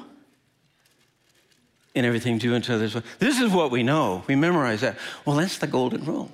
in 1.95 2.05
everything, 2.05 2.37
do 2.37 2.55
unto 2.55 2.73
others. 2.73 2.95
This 3.19 3.39
is 3.39 3.51
what 3.51 3.71
we 3.71 3.83
know. 3.83 4.23
We 4.27 4.35
memorize 4.35 4.81
that. 4.81 4.97
Well, 5.25 5.35
that's 5.35 5.57
the 5.57 5.67
golden 5.67 6.05
rule. 6.05 6.31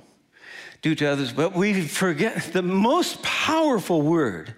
Do 0.81 0.95
to 0.95 1.05
others, 1.07 1.33
but 1.33 1.53
we 1.53 1.81
forget 1.87 2.53
the 2.53 2.61
most 2.61 3.21
powerful 3.21 4.01
word 4.01 4.53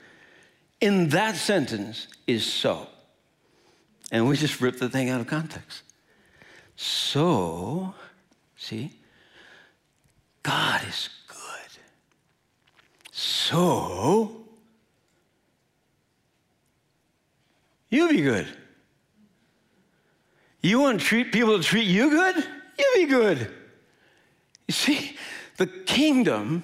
in 0.81 1.09
that 1.09 1.35
sentence 1.35 2.07
is 2.27 2.43
so. 2.45 2.87
And 4.11 4.27
we 4.27 4.35
just 4.35 4.59
rip 4.59 4.77
the 4.77 4.89
thing 4.89 5.09
out 5.09 5.21
of 5.21 5.27
context. 5.27 5.83
So, 6.75 7.93
see, 8.57 8.91
God 10.43 10.81
is 10.87 11.09
good. 11.27 11.37
So, 13.11 14.45
you 17.89 18.09
be 18.09 18.21
good. 18.21 18.47
You 20.61 20.79
want 20.79 20.99
to 20.99 21.05
treat 21.05 21.31
people 21.31 21.57
to 21.57 21.63
treat 21.63 21.87
you 21.87 22.09
good? 22.09 22.35
You 22.77 22.91
be 22.95 23.05
good. 23.05 23.51
You 24.67 24.73
see, 24.73 25.17
the 25.57 25.67
kingdom 25.67 26.63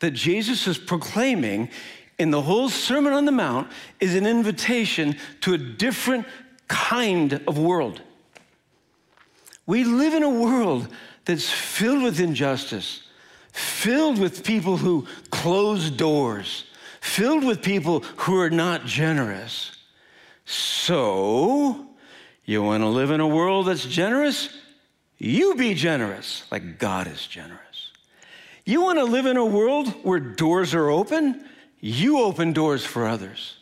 that 0.00 0.12
Jesus 0.12 0.66
is 0.66 0.78
proclaiming 0.78 1.70
in 2.18 2.30
the 2.30 2.42
whole 2.42 2.68
Sermon 2.68 3.12
on 3.12 3.24
the 3.24 3.32
Mount 3.32 3.70
is 4.00 4.14
an 4.14 4.26
invitation 4.26 5.16
to 5.40 5.54
a 5.54 5.58
different 5.58 6.26
kind 6.68 7.42
of 7.46 7.58
world. 7.58 8.00
We 9.66 9.84
live 9.84 10.14
in 10.14 10.22
a 10.22 10.30
world 10.30 10.88
that's 11.24 11.50
filled 11.50 12.02
with 12.02 12.20
injustice, 12.20 13.06
filled 13.52 14.18
with 14.18 14.44
people 14.44 14.76
who 14.76 15.06
close 15.30 15.90
doors, 15.90 16.64
filled 17.00 17.44
with 17.44 17.62
people 17.62 18.00
who 18.00 18.38
are 18.40 18.50
not 18.50 18.86
generous. 18.86 19.76
So, 20.44 21.86
you 22.44 22.62
want 22.62 22.82
to 22.82 22.88
live 22.88 23.10
in 23.10 23.20
a 23.20 23.28
world 23.28 23.66
that's 23.66 23.84
generous? 23.84 24.48
You 25.18 25.54
be 25.54 25.74
generous 25.74 26.44
like 26.50 26.78
God 26.78 27.06
is 27.06 27.26
generous. 27.26 27.60
You 28.64 28.82
want 28.82 28.98
to 28.98 29.04
live 29.04 29.26
in 29.26 29.36
a 29.36 29.44
world 29.44 29.88
where 30.04 30.18
doors 30.18 30.74
are 30.74 30.90
open? 30.90 31.44
You 31.82 32.20
open 32.20 32.52
doors 32.54 32.86
for 32.86 33.06
others. 33.06 33.56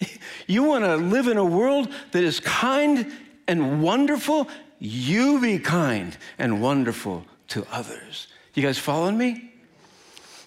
You 0.46 0.64
want 0.64 0.82
to 0.82 0.96
live 0.96 1.28
in 1.28 1.36
a 1.36 1.44
world 1.44 1.88
that 2.10 2.24
is 2.24 2.40
kind 2.40 3.12
and 3.46 3.84
wonderful? 3.84 4.48
You 4.80 5.40
be 5.40 5.60
kind 5.60 6.16
and 6.38 6.60
wonderful 6.60 7.24
to 7.48 7.64
others. 7.70 8.26
You 8.54 8.62
guys 8.64 8.76
following 8.76 9.16
me? 9.16 9.52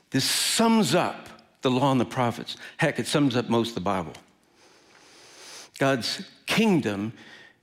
This 0.10 0.26
sums 0.26 0.94
up 0.94 1.30
the 1.62 1.72
law 1.72 1.94
and 1.94 2.02
the 2.02 2.06
prophets. 2.06 2.58
Heck, 2.76 3.00
it 3.00 3.08
sums 3.08 3.38
up 3.38 3.48
most 3.48 3.70
of 3.70 3.76
the 3.76 3.82
Bible. 3.82 4.12
God's 5.80 6.22
kingdom 6.46 7.14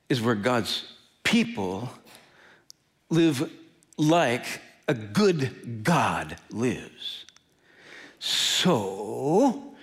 is 0.08 0.22
where 0.22 0.34
God's 0.34 0.90
people 1.24 1.90
live 3.10 3.50
like 3.98 4.62
a 4.88 4.94
good 4.94 5.84
God 5.84 6.36
lives. 6.50 7.26
So, 8.20 9.74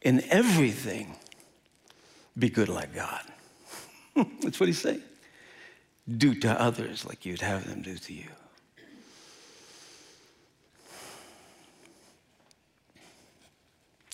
in 0.00 0.24
everything, 0.30 1.14
be 2.38 2.48
good 2.48 2.70
like 2.70 2.94
God. 2.94 3.22
That's 4.42 4.58
what 4.58 4.66
he's 4.66 4.80
saying. 4.80 5.02
Do 6.16 6.34
to 6.36 6.60
others 6.60 7.04
like 7.04 7.26
you'd 7.26 7.42
have 7.42 7.68
them 7.68 7.82
do 7.82 7.96
to 7.96 8.12
you. 8.14 8.28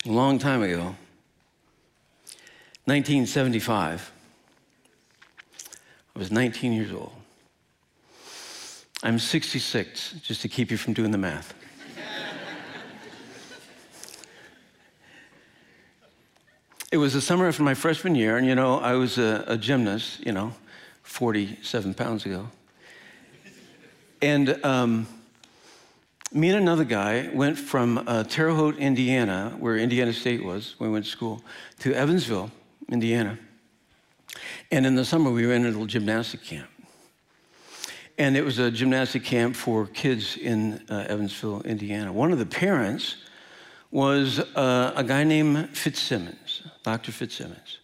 A 0.05 0.11
long 0.11 0.39
time 0.39 0.63
ago, 0.63 0.97
1975, 2.87 4.13
I 6.15 6.19
was 6.19 6.31
19 6.33 6.73
years 6.73 6.93
old. 6.93 7.13
I'm 9.03 9.19
66, 9.21 10.15
just 10.23 10.43
to 10.43 10.49
keep 10.49 10.71
you 10.73 10.77
from 10.77 10.93
doing 10.93 11.13
the 11.13 11.19
math. 11.19 11.55
It 16.93 16.99
was 16.99 17.15
the 17.15 17.21
summer 17.21 17.49
of 17.49 17.59
my 17.59 17.75
freshman 17.75 18.15
year, 18.15 18.37
and 18.37 18.47
you 18.47 18.55
know, 18.55 18.79
I 18.79 18.95
was 18.95 19.19
a, 19.19 19.45
a 19.47 19.57
gymnast, 19.57 20.25
you 20.25 20.33
know, 20.33 20.53
47 21.03 21.95
pounds 21.95 22.27
ago. 22.27 22.49
And 24.23 24.65
um, 24.65 25.07
me 26.33 26.49
and 26.49 26.59
another 26.59 26.85
guy 26.85 27.29
went 27.33 27.59
from 27.59 28.03
uh, 28.07 28.25
Terre 28.25 28.55
Haute, 28.55 28.79
Indiana, 28.79 29.57
where 29.59 29.77
Indiana 29.77 30.13
State 30.13 30.45
was 30.45 30.75
when 30.79 30.91
we 30.91 30.95
went 30.95 31.05
to 31.05 31.11
school, 31.11 31.43
to 31.81 31.93
Evansville, 31.93 32.51
Indiana. 32.89 33.39
And 34.71 34.87
in 34.87 34.95
the 34.95 35.05
summer, 35.05 35.31
we 35.31 35.51
in 35.53 35.63
a 35.63 35.69
little 35.69 35.87
gymnastic 35.87 36.43
camp. 36.43 36.69
And 38.19 38.37
it 38.37 38.45
was 38.45 38.59
a 38.59 38.71
gymnastic 38.71 39.25
camp 39.25 39.57
for 39.57 39.87
kids 39.87 40.37
in 40.37 40.85
uh, 40.89 41.05
Evansville, 41.09 41.63
Indiana. 41.63 42.13
One 42.13 42.33
of 42.33 42.39
the 42.39 42.47
parents 42.47 43.17
was 43.91 44.39
uh, 44.39 44.93
a 44.97 45.05
guy 45.05 45.25
named 45.25 45.71
Fitzsimmons, 45.77 46.46
Dr. 46.87 47.11
Fitzsimmons. 47.11 47.81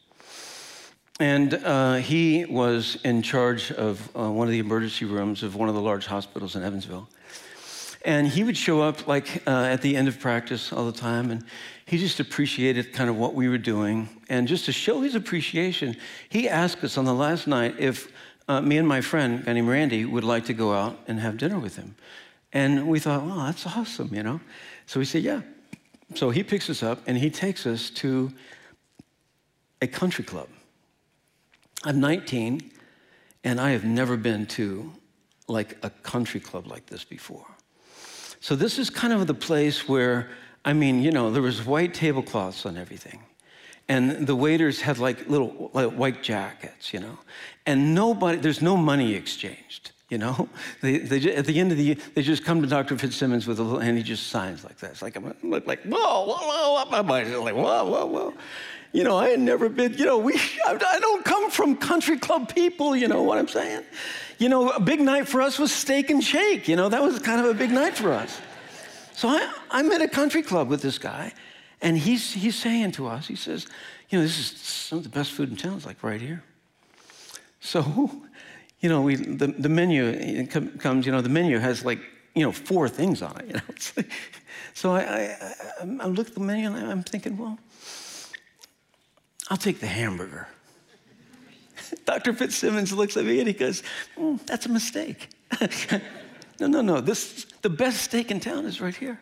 And 1.19 1.55
uh, 1.55 1.95
he 1.95 2.45
was 2.45 2.99
in 3.03 3.23
charge 3.23 3.73
of 3.73 4.09
uh, 4.17 4.31
one 4.31 4.47
of 4.47 4.53
the 4.53 4.61
emergency 4.61 5.07
rooms 5.07 5.43
of 5.43 5.57
one 5.57 5.69
of 5.69 5.75
the 5.75 5.81
large 5.81 6.07
hospitals 6.07 6.55
in 6.55 6.63
Evansville. 6.63 7.09
And 8.05 8.29
he 8.29 8.45
would 8.45 8.57
show 8.57 8.81
up 8.81 9.09
like 9.09 9.43
uh, 9.45 9.65
at 9.65 9.83
the 9.83 9.97
end 9.97 10.07
of 10.07 10.21
practice 10.21 10.73
all 10.73 10.87
the 10.87 10.97
time, 10.97 11.33
and 11.33 11.45
he 11.85 11.99
just 11.99 12.21
appreciated 12.21 12.93
kind 12.93 13.11
of 13.11 13.17
what 13.17 13.35
we 13.35 13.49
were 13.49 13.59
doing. 13.59 14.09
And 14.29 14.47
just 14.47 14.67
to 14.67 14.73
show 14.73 15.01
his 15.01 15.17
appreciation, 15.17 15.97
he 16.29 16.49
asked 16.49 16.85
us 16.85 16.97
on 16.97 17.05
the 17.05 17.15
last 17.15 17.49
night 17.49 17.75
if 17.81 18.09
uh, 18.47 18.61
me 18.61 18.79
and 18.79 18.87
my 18.87 19.01
friend, 19.01 19.45
guy 19.45 19.55
named 19.55 19.69
Randy, 19.69 20.05
would 20.05 20.23
like 20.23 20.45
to 20.45 20.55
go 20.55 20.73
out 20.73 20.97
and 21.09 21.19
have 21.19 21.39
dinner 21.39 21.59
with 21.59 21.75
him. 21.75 21.97
And 22.53 22.87
we 22.87 23.01
thought, 23.01 23.23
oh, 23.25 23.47
that's 23.47 23.67
awesome, 23.67 24.15
you 24.15 24.23
know? 24.23 24.41
So 24.87 25.01
we 25.01 25.07
said, 25.07 25.25
yeah. 25.25 25.41
So 26.15 26.31
he 26.31 26.45
picks 26.45 26.71
us 26.71 26.85
up 26.85 27.01
and 27.09 27.19
he 27.19 27.31
takes 27.31 27.67
us 27.67 27.91
to 27.91 28.33
a 29.83 29.87
country 29.87 30.25
club. 30.25 30.49
I'm 31.85 32.01
19 32.01 32.71
and 33.45 33.61
I 33.61 33.71
have 33.71 33.85
never 33.85 34.17
been 34.17 34.47
to 34.47 34.93
like 35.49 35.77
a 35.83 35.91
country 35.91 36.41
club 36.41 36.69
like 36.69 36.87
this 36.87 37.05
before. 37.05 37.47
So 38.41 38.57
this 38.57 38.79
is 38.79 38.89
kind 38.89 39.13
of 39.13 39.27
the 39.27 39.35
place 39.35 39.89
where, 39.89 40.31
I 40.65 40.73
mean, 40.73 41.03
you 41.03 41.11
know, 41.11 41.31
there 41.31 41.43
was 41.43 41.67
white 41.67 41.95
tablecloths 41.95 42.65
on 42.65 42.77
everything. 42.77 43.25
And 43.89 44.27
the 44.27 44.37
waiters 44.37 44.81
had 44.81 44.99
like 44.99 45.29
little 45.29 45.71
like 45.75 45.91
white 45.91 46.23
jackets, 46.23 46.95
you 46.95 47.01
know. 47.01 47.19
And 47.67 47.95
nobody, 47.95 48.39
there's 48.39 48.63
no 48.63 48.77
money 48.77 49.15
exchanged, 49.15 49.91
you 50.09 50.19
know. 50.19 50.49
They, 50.81 50.99
they, 50.99 51.35
at 51.35 51.47
the 51.47 51.59
end 51.59 51.73
of 51.73 51.79
the 51.79 51.85
year, 51.85 51.97
they 52.15 52.23
just 52.23 52.45
come 52.45 52.63
to 52.63 52.69
Dr. 52.69 52.97
Fitzsimmons 52.97 53.47
with 53.47 53.59
a 53.59 53.63
little, 53.63 53.81
and 53.81 53.99
he 53.99 54.05
just 54.05 54.29
signs 54.29 54.65
like 54.65 54.79
that. 54.79 54.93
It's 54.93 55.03
like, 55.03 55.17
I'm 55.17 55.35
like, 55.43 55.85
whoa, 55.85 56.27
whoa, 56.27 56.85
whoa, 56.85 57.03
body's 57.03 57.35
like, 57.35 57.55
whoa, 57.55 57.85
whoa, 57.85 58.07
whoa. 58.07 58.35
You 58.93 59.05
know, 59.05 59.17
I 59.17 59.31
had 59.31 59.41
never 59.41 59.69
been, 59.69 59.95
you 59.95 60.05
know, 60.05 60.19
we, 60.19 60.35
I 60.67 60.99
don't 61.01 61.25
come 61.25 61.51
from 61.51 61.77
country 61.77 62.19
club 62.19 62.55
people, 62.55 62.95
you 62.95 63.09
know 63.09 63.23
what 63.23 63.39
I'm 63.39 63.49
saying? 63.49 63.85
You 64.39 64.49
know, 64.49 64.71
a 64.71 64.81
big 64.81 65.01
night 65.01 65.29
for 65.29 65.41
us 65.41 65.59
was 65.59 65.73
steak 65.73 66.11
and 66.11 66.23
shake, 66.23 66.69
you 66.69 66.77
know, 66.77 66.89
that 66.89 67.03
was 67.03 67.19
kind 67.19 67.41
of 67.41 67.47
a 67.47 67.55
big 67.55 67.71
night 67.71 67.97
for 67.97 68.13
us. 68.13 68.41
So 69.15 69.29
I, 69.29 69.53
I'm 69.71 69.91
at 69.93 70.03
a 70.03 70.09
country 70.09 70.43
club 70.43 70.69
with 70.69 70.83
this 70.83 70.99
guy, 70.99 71.33
and 71.81 71.97
he's, 71.97 72.33
he's 72.33 72.57
saying 72.57 72.93
to 72.93 73.07
us, 73.07 73.27
he 73.27 73.37
says, 73.37 73.67
you 74.09 74.19
know, 74.19 74.25
this 74.25 74.39
is 74.39 74.61
some 74.61 74.99
of 74.99 75.05
the 75.05 75.11
best 75.11 75.33
food 75.33 75.51
in 75.51 75.57
town, 75.57 75.77
it's 75.77 75.87
like 75.87 76.03
right 76.03 76.21
here. 76.21 76.43
So, 77.61 78.11
you 78.81 78.89
know, 78.89 79.01
we, 79.01 79.17
the, 79.17 79.47
the 79.47 79.69
menu 79.69 80.47
comes, 80.47 81.07
you 81.07 81.13
know, 81.13 81.23
the 81.23 81.29
menu 81.29 81.59
has 81.59 81.85
like, 81.85 82.01
you 82.35 82.43
know, 82.43 82.53
four 82.53 82.89
things 82.89 83.23
on 83.23 83.39
it, 83.41 83.47
you 83.47 83.53
know. 83.55 84.05
so 84.75 84.93
I, 84.93 85.01
I, 85.01 85.55
I, 86.01 86.07
look 86.07 86.29
at 86.29 86.35
the 86.35 86.41
menu 86.41 86.73
and 86.73 86.91
I'm 86.91 87.03
thinking, 87.03 87.39
well, 87.39 87.59
I'll 89.53 89.59
take 89.59 89.81
the 89.81 89.87
hamburger. 89.87 90.49
Dr. 92.07 92.33
Fitzsimmons 92.33 92.91
looks 92.91 93.19
at 93.19 93.27
me 93.27 93.39
and 93.39 93.47
he 93.47 93.53
goes, 93.53 93.83
mm, 94.17 94.41
That's 94.47 94.65
a 94.65 94.71
mistake. 94.71 95.29
no, 96.59 96.69
no, 96.69 96.81
no. 96.81 97.03
This, 97.03 97.45
the 97.61 97.69
best 97.69 98.01
steak 98.01 98.31
in 98.31 98.41
town 98.41 98.65
is 98.65 98.81
right 98.81 98.97
here. 98.97 99.21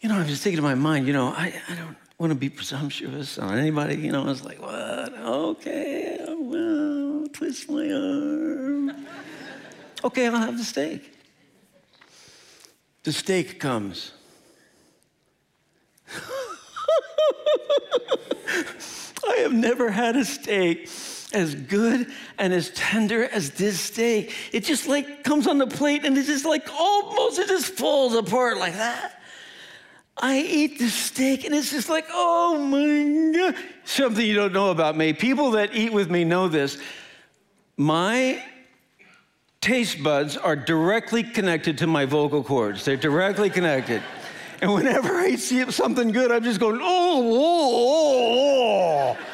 You 0.00 0.08
know, 0.08 0.14
I 0.14 0.22
was 0.22 0.40
thinking 0.40 0.58
in 0.58 0.62
my 0.62 0.76
mind, 0.76 1.08
you 1.08 1.12
know, 1.12 1.30
I, 1.30 1.52
I 1.68 1.74
don't 1.74 1.96
want 2.18 2.30
to 2.30 2.38
be 2.38 2.48
presumptuous 2.48 3.38
on 3.38 3.58
anybody. 3.58 3.96
You 3.96 4.12
know, 4.12 4.22
I 4.22 4.26
was 4.26 4.44
like, 4.44 4.62
What? 4.62 5.18
Okay, 5.18 6.24
well, 6.38 7.26
twist 7.32 7.68
my 7.68 7.90
arm. 7.90 9.04
okay, 10.04 10.28
I'll 10.28 10.36
have 10.36 10.58
the 10.58 10.64
steak. 10.64 11.12
The 13.02 13.12
steak 13.12 13.58
comes. 13.58 14.12
I 19.28 19.36
have 19.38 19.52
never 19.52 19.90
had 19.90 20.16
a 20.16 20.24
steak 20.24 20.88
as 21.32 21.54
good 21.54 22.10
and 22.38 22.52
as 22.52 22.70
tender 22.70 23.24
as 23.24 23.50
this 23.52 23.80
steak. 23.80 24.34
It 24.52 24.64
just 24.64 24.88
like 24.88 25.24
comes 25.24 25.46
on 25.46 25.58
the 25.58 25.66
plate 25.66 26.04
and 26.04 26.16
it 26.16 26.24
just 26.24 26.44
like 26.44 26.68
almost, 26.72 27.38
it 27.38 27.48
just 27.48 27.72
falls 27.74 28.14
apart 28.14 28.58
like 28.58 28.74
that. 28.74 29.20
I 30.16 30.38
eat 30.38 30.78
the 30.78 30.88
steak 30.88 31.44
and 31.44 31.54
it's 31.54 31.70
just 31.70 31.88
like, 31.88 32.06
oh 32.10 32.56
my 32.58 33.38
God. 33.38 33.54
Something 33.84 34.26
you 34.26 34.34
don't 34.34 34.52
know 34.52 34.70
about 34.70 34.96
me. 34.96 35.12
People 35.12 35.50
that 35.52 35.74
eat 35.74 35.92
with 35.92 36.10
me 36.10 36.24
know 36.24 36.48
this. 36.48 36.78
My 37.76 38.42
taste 39.60 40.02
buds 40.02 40.36
are 40.36 40.56
directly 40.56 41.22
connected 41.22 41.76
to 41.78 41.86
my 41.86 42.06
vocal 42.06 42.42
cords, 42.42 42.84
they're 42.84 42.96
directly 42.96 43.50
connected. 43.50 44.02
And 44.62 44.72
whenever 44.72 45.14
I 45.14 45.36
see 45.36 45.70
something 45.70 46.12
good, 46.12 46.30
I'm 46.32 46.42
just 46.42 46.60
going, 46.60 46.80
oh, 46.80 47.32
oh, 47.34 49.16
oh. 49.18 49.26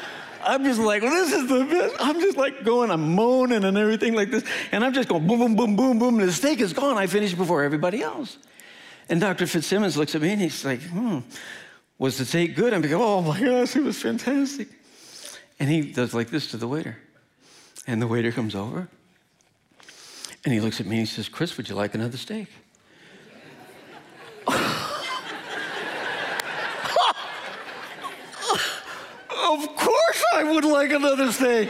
I'm 0.45 0.63
just 0.65 0.79
like, 0.79 1.01
this 1.01 1.31
is 1.31 1.47
the 1.47 1.63
best. 1.65 1.95
I'm 1.99 2.19
just 2.19 2.37
like 2.37 2.63
going, 2.65 2.91
I'm 2.91 3.15
moaning 3.15 3.63
and 3.63 3.77
everything 3.77 4.13
like 4.13 4.29
this. 4.29 4.43
And 4.71 4.83
I'm 4.83 4.93
just 4.93 5.07
going 5.07 5.25
boom, 5.25 5.39
boom, 5.39 5.55
boom, 5.55 5.75
boom, 5.75 5.99
boom. 5.99 6.19
And 6.19 6.27
the 6.27 6.33
steak 6.33 6.59
is 6.59 6.73
gone. 6.73 6.97
I 6.97 7.07
finished 7.07 7.37
before 7.37 7.63
everybody 7.63 8.01
else. 8.01 8.37
And 9.09 9.21
Dr. 9.21 9.47
Fitzsimmons 9.47 9.97
looks 9.97 10.15
at 10.15 10.21
me 10.21 10.31
and 10.31 10.41
he's 10.41 10.65
like, 10.65 10.81
hmm, 10.81 11.19
was 11.97 12.17
the 12.17 12.25
steak 12.25 12.55
good? 12.55 12.73
I'm 12.73 12.81
like, 12.81 12.91
oh 12.91 13.21
my 13.21 13.39
gosh, 13.39 13.75
it 13.75 13.83
was 13.83 14.01
fantastic. 14.01 14.67
And 15.59 15.69
he 15.69 15.91
does 15.91 16.13
like 16.13 16.29
this 16.29 16.51
to 16.51 16.57
the 16.57 16.67
waiter. 16.67 16.97
And 17.87 18.01
the 18.01 18.07
waiter 18.07 18.31
comes 18.31 18.55
over 18.55 18.87
and 20.45 20.53
he 20.53 20.59
looks 20.59 20.79
at 20.79 20.85
me 20.85 20.99
and 20.99 21.07
he 21.07 21.13
says, 21.13 21.29
Chris, 21.29 21.55
would 21.57 21.69
you 21.69 21.75
like 21.75 21.95
another 21.95 22.17
steak? 22.17 22.47
Of 29.53 29.75
course 29.75 30.23
I 30.33 30.42
would 30.53 30.65
like 30.65 30.91
another 30.91 31.31
steak. 31.31 31.69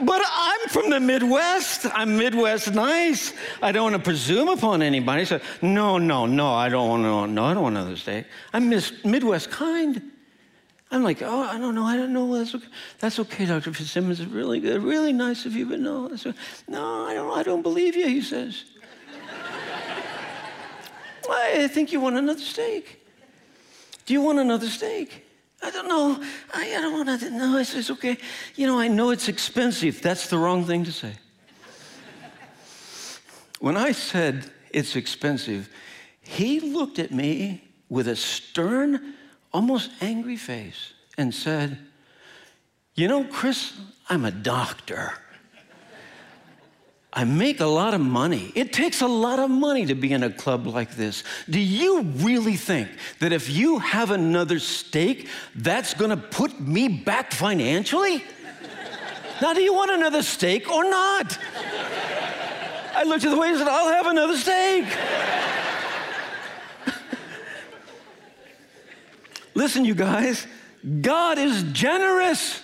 But 0.00 0.22
I'm 0.24 0.68
from 0.68 0.90
the 0.90 1.00
Midwest. 1.00 1.86
I'm 1.92 2.16
Midwest 2.16 2.72
nice. 2.72 3.32
I 3.60 3.72
don't 3.72 3.90
want 3.90 3.96
to 3.96 4.02
presume 4.02 4.48
upon 4.48 4.80
anybody. 4.80 5.24
So, 5.24 5.40
no, 5.60 5.98
no, 5.98 6.26
no, 6.26 6.52
I 6.52 6.68
don't 6.68 6.88
want 6.88 7.02
to, 7.02 7.32
no, 7.32 7.44
I 7.44 7.54
don't 7.54 7.62
want 7.64 7.76
another 7.76 7.96
steak. 7.96 8.26
I'm 8.52 8.68
Midwest 8.68 9.50
kind. 9.50 10.12
I'm 10.90 11.02
like, 11.02 11.20
oh, 11.20 11.42
I 11.42 11.58
don't 11.58 11.74
know, 11.74 11.84
I 11.84 11.96
don't 11.96 12.12
know. 12.12 12.38
That's 12.38 12.54
okay, 12.54 12.66
that's 12.98 13.18
okay 13.18 13.44
Dr. 13.44 13.72
Fitzsimmons. 13.74 14.20
is 14.20 14.26
really 14.26 14.60
good, 14.60 14.82
really 14.82 15.12
nice 15.12 15.44
of 15.44 15.54
you, 15.54 15.66
but 15.66 15.80
no, 15.80 16.08
that's 16.08 16.24
okay. 16.26 16.38
no, 16.66 17.04
I 17.04 17.14
don't, 17.14 17.36
I 17.38 17.42
don't 17.42 17.62
believe 17.62 17.94
you, 17.94 18.06
he 18.06 18.22
says. 18.22 18.64
I 21.30 21.68
think 21.68 21.92
you 21.92 22.00
want 22.00 22.16
another 22.16 22.40
steak. 22.40 23.04
Do 24.06 24.14
you 24.14 24.22
want 24.22 24.38
another 24.38 24.68
steak? 24.68 25.27
I 25.62 25.70
don't 25.70 25.88
know. 25.88 26.22
I, 26.54 26.76
I 26.76 26.80
don't 26.80 26.92
want 27.06 27.20
to. 27.20 27.30
No, 27.30 27.58
it's, 27.58 27.74
it's 27.74 27.90
okay. 27.90 28.16
You 28.54 28.66
know, 28.66 28.78
I 28.78 28.88
know 28.88 29.10
it's 29.10 29.28
expensive. 29.28 30.00
That's 30.00 30.28
the 30.28 30.38
wrong 30.38 30.64
thing 30.64 30.84
to 30.84 30.92
say. 30.92 31.14
when 33.58 33.76
I 33.76 33.92
said 33.92 34.50
it's 34.70 34.94
expensive, 34.96 35.68
he 36.20 36.60
looked 36.60 36.98
at 36.98 37.10
me 37.10 37.64
with 37.88 38.08
a 38.08 38.16
stern, 38.16 39.14
almost 39.52 39.90
angry 40.00 40.36
face 40.36 40.92
and 41.16 41.34
said, 41.34 41.78
You 42.94 43.08
know, 43.08 43.24
Chris, 43.24 43.72
I'm 44.08 44.24
a 44.24 44.30
doctor. 44.30 45.14
I 47.12 47.24
make 47.24 47.60
a 47.60 47.66
lot 47.66 47.94
of 47.94 48.00
money. 48.00 48.52
It 48.54 48.72
takes 48.72 49.00
a 49.00 49.06
lot 49.06 49.38
of 49.38 49.50
money 49.50 49.86
to 49.86 49.94
be 49.94 50.12
in 50.12 50.22
a 50.22 50.30
club 50.30 50.66
like 50.66 50.94
this. 50.94 51.24
Do 51.48 51.58
you 51.58 52.02
really 52.02 52.56
think 52.56 52.88
that 53.20 53.32
if 53.32 53.48
you 53.48 53.78
have 53.78 54.10
another 54.10 54.58
steak, 54.58 55.28
that's 55.54 55.94
gonna 55.94 56.18
put 56.18 56.60
me 56.60 56.88
back 56.88 57.32
financially? 57.32 58.22
now, 59.40 59.54
do 59.54 59.62
you 59.62 59.72
want 59.72 59.90
another 59.90 60.22
steak 60.22 60.70
or 60.70 60.84
not? 60.84 61.38
I 62.94 63.04
looked 63.04 63.24
at 63.24 63.30
the 63.30 63.38
waiter 63.38 63.52
and 63.52 63.58
said, 63.58 63.68
I'll 63.68 63.92
have 63.92 64.06
another 64.06 64.36
steak. 64.36 64.84
Listen, 69.54 69.84
you 69.84 69.94
guys, 69.94 70.46
God 71.00 71.38
is 71.38 71.62
generous. 71.72 72.60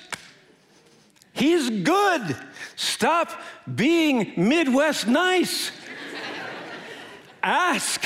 He's 1.32 1.70
good. 1.70 2.36
Stop 2.76 3.30
being 3.72 4.32
Midwest 4.36 5.06
nice. 5.06 5.70
Ask. 7.42 8.04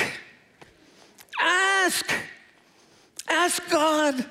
Ask. 1.41 2.11
Ask 3.29 3.69
God. 3.71 4.25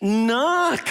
Knock. 0.00 0.88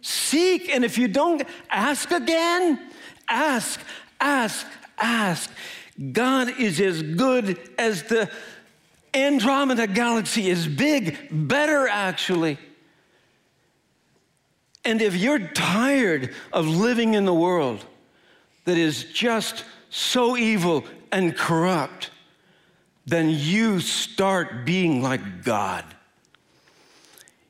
Seek. 0.00 0.68
And 0.68 0.84
if 0.84 0.98
you 0.98 1.08
don't, 1.08 1.42
ask 1.70 2.10
again. 2.10 2.90
Ask, 3.28 3.80
ask, 4.20 4.66
ask. 4.98 5.50
God 6.12 6.60
is 6.60 6.80
as 6.80 7.02
good 7.02 7.58
as 7.78 8.02
the 8.04 8.30
Andromeda 9.14 9.86
galaxy 9.86 10.50
is 10.50 10.66
big, 10.66 11.28
better 11.30 11.86
actually. 11.88 12.58
And 14.84 15.00
if 15.00 15.16
you're 15.16 15.38
tired 15.38 16.34
of 16.52 16.66
living 16.66 17.14
in 17.14 17.24
the 17.24 17.32
world 17.32 17.84
that 18.64 18.78
is 18.78 19.04
just 19.04 19.64
so 19.90 20.36
evil 20.36 20.84
and 21.12 21.36
corrupt, 21.36 22.10
then 23.06 23.30
you 23.30 23.80
start 23.80 24.64
being 24.64 25.02
like 25.02 25.44
God. 25.44 25.84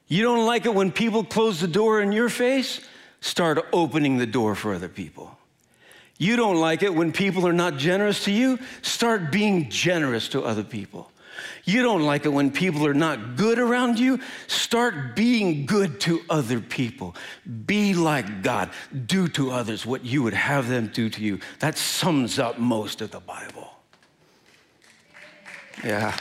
You 0.08 0.22
don't 0.22 0.46
like 0.46 0.66
it 0.66 0.74
when 0.74 0.92
people 0.92 1.24
close 1.24 1.60
the 1.60 1.68
door 1.68 2.00
in 2.00 2.12
your 2.12 2.28
face? 2.28 2.80
Start 3.20 3.66
opening 3.72 4.18
the 4.18 4.26
door 4.26 4.54
for 4.54 4.74
other 4.74 4.88
people. 4.88 5.36
You 6.18 6.36
don't 6.36 6.56
like 6.56 6.82
it 6.82 6.94
when 6.94 7.12
people 7.12 7.46
are 7.46 7.52
not 7.52 7.78
generous 7.78 8.24
to 8.24 8.32
you? 8.32 8.58
Start 8.82 9.32
being 9.32 9.70
generous 9.70 10.28
to 10.28 10.42
other 10.42 10.62
people. 10.62 11.10
You 11.64 11.82
don't 11.82 12.02
like 12.02 12.26
it 12.26 12.30
when 12.30 12.50
people 12.50 12.86
are 12.86 12.94
not 12.94 13.36
good 13.36 13.58
around 13.58 13.98
you? 13.98 14.20
Start 14.46 15.16
being 15.16 15.66
good 15.66 16.00
to 16.02 16.20
other 16.28 16.60
people. 16.60 17.14
Be 17.66 17.94
like 17.94 18.42
God. 18.42 18.70
Do 19.06 19.28
to 19.28 19.50
others 19.50 19.86
what 19.86 20.04
you 20.04 20.22
would 20.22 20.34
have 20.34 20.68
them 20.68 20.88
do 20.88 21.08
to 21.10 21.22
you. 21.22 21.40
That 21.60 21.78
sums 21.78 22.38
up 22.38 22.58
most 22.58 23.00
of 23.00 23.10
the 23.10 23.20
Bible. 23.20 23.70
Yeah. 25.82 26.16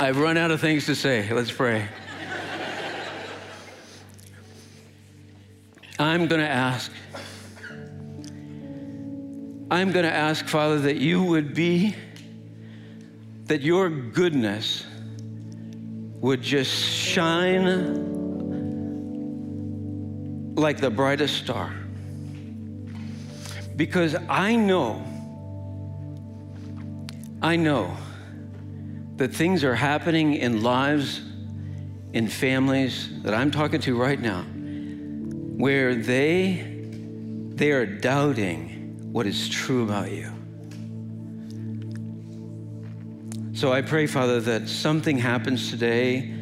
I've 0.00 0.18
run 0.18 0.36
out 0.36 0.50
of 0.50 0.60
things 0.60 0.86
to 0.86 0.94
say. 0.94 1.32
Let's 1.32 1.52
pray. 1.52 1.88
I'm 5.98 6.26
going 6.26 6.40
to 6.40 6.48
ask. 6.48 6.90
I'm 9.72 9.90
going 9.90 10.04
to 10.04 10.12
ask, 10.12 10.46
Father, 10.48 10.80
that 10.80 10.98
you 10.98 11.22
would 11.22 11.54
be, 11.54 11.96
that 13.46 13.62
your 13.62 13.88
goodness 13.88 14.84
would 16.20 16.42
just 16.42 16.70
shine 16.70 17.64
like 20.54 20.78
the 20.78 20.90
brightest 20.90 21.38
star. 21.38 21.74
Because 23.74 24.14
I 24.28 24.56
know, 24.56 25.02
I 27.40 27.56
know 27.56 27.96
that 29.16 29.34
things 29.34 29.64
are 29.64 29.74
happening 29.74 30.34
in 30.34 30.62
lives, 30.62 31.22
in 32.12 32.28
families 32.28 33.22
that 33.22 33.32
I'm 33.32 33.50
talking 33.50 33.80
to 33.80 33.98
right 33.98 34.20
now, 34.20 34.42
where 34.42 35.94
they 35.94 36.68
they 37.54 37.70
are 37.70 37.86
doubting 37.86 38.71
what 39.12 39.26
is 39.26 39.48
true 39.48 39.84
about 39.84 40.10
you. 40.10 40.32
So 43.54 43.72
I 43.72 43.82
pray, 43.82 44.06
Father, 44.06 44.40
that 44.40 44.68
something 44.68 45.18
happens 45.18 45.70
today 45.70 46.34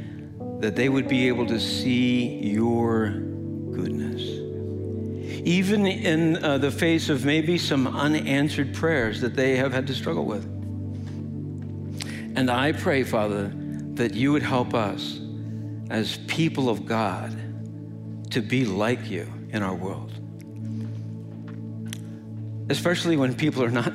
that 0.60 0.76
they 0.76 0.88
would 0.88 1.08
be 1.08 1.26
able 1.26 1.46
to 1.46 1.58
see 1.58 2.38
your 2.38 3.10
goodness. 3.72 4.22
Even 5.44 5.86
in 5.86 6.42
uh, 6.44 6.58
the 6.58 6.70
face 6.70 7.08
of 7.08 7.24
maybe 7.24 7.58
some 7.58 7.86
unanswered 7.88 8.72
prayers 8.72 9.20
that 9.22 9.34
they 9.34 9.56
have 9.56 9.72
had 9.72 9.86
to 9.88 9.94
struggle 9.94 10.24
with. 10.24 10.44
And 12.36 12.50
I 12.50 12.72
pray, 12.72 13.02
Father, 13.02 13.50
that 13.94 14.14
you 14.14 14.32
would 14.32 14.42
help 14.42 14.72
us 14.74 15.18
as 15.90 16.18
people 16.28 16.68
of 16.68 16.86
God 16.86 17.36
to 18.30 18.40
be 18.40 18.64
like 18.64 19.10
you 19.10 19.26
in 19.50 19.62
our 19.62 19.74
world. 19.74 20.19
Especially 22.70 23.16
when 23.16 23.34
people 23.34 23.64
are 23.64 23.70
not 23.70 23.92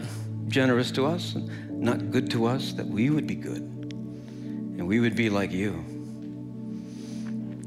generous 0.49 0.91
to 0.91 1.05
us, 1.05 1.37
not 1.69 2.11
good 2.11 2.29
to 2.31 2.45
us, 2.45 2.73
that 2.73 2.85
we 2.85 3.09
would 3.09 3.25
be 3.25 3.35
good. 3.35 3.61
And 3.61 4.85
we 4.85 4.99
would 4.99 5.15
be 5.15 5.29
like 5.29 5.53
you. 5.53 5.71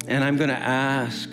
And 0.06 0.22
I'm 0.22 0.36
going 0.36 0.50
to 0.50 0.58
ask 0.58 1.30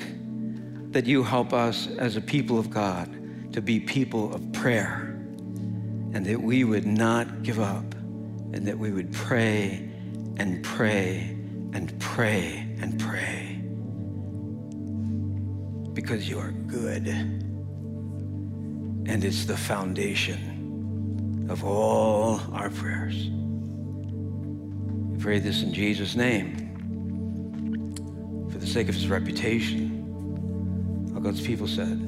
that 0.91 1.05
you 1.05 1.23
help 1.23 1.51
us 1.51 1.87
as 1.97 2.15
a 2.15 2.21
people 2.21 2.57
of 2.57 2.69
God 2.69 3.51
to 3.51 3.61
be 3.61 3.81
people 3.81 4.33
of 4.33 4.53
prayer 4.53 5.13
and 6.13 6.25
that 6.25 6.41
we 6.41 6.63
would 6.63 6.85
not 6.85 7.43
give 7.43 7.59
up 7.59 7.93
and 8.53 8.65
that 8.65 8.79
we 8.79 8.91
would 8.91 9.11
pray 9.11 9.89
and 10.37 10.63
pray 10.63 11.37
and 11.73 11.99
pray 11.99 12.65
and 12.79 12.97
pray. 12.97 13.61
Because 15.93 16.29
you 16.29 16.39
are 16.39 16.51
good 16.51 17.44
and 19.07 19.23
it's 19.23 19.45
the 19.45 19.57
foundation 19.57 21.47
of 21.49 21.63
all 21.63 22.41
our 22.53 22.69
prayers. 22.69 23.29
We 25.11 25.17
pray 25.19 25.39
this 25.39 25.63
in 25.63 25.73
Jesus' 25.73 26.15
name 26.15 26.61
for 28.51 28.57
the 28.57 28.67
sake 28.67 28.89
of 28.89 28.95
his 28.95 29.07
reputation. 29.07 31.11
All 31.13 31.21
God's 31.21 31.45
people 31.45 31.67
said. 31.67 32.04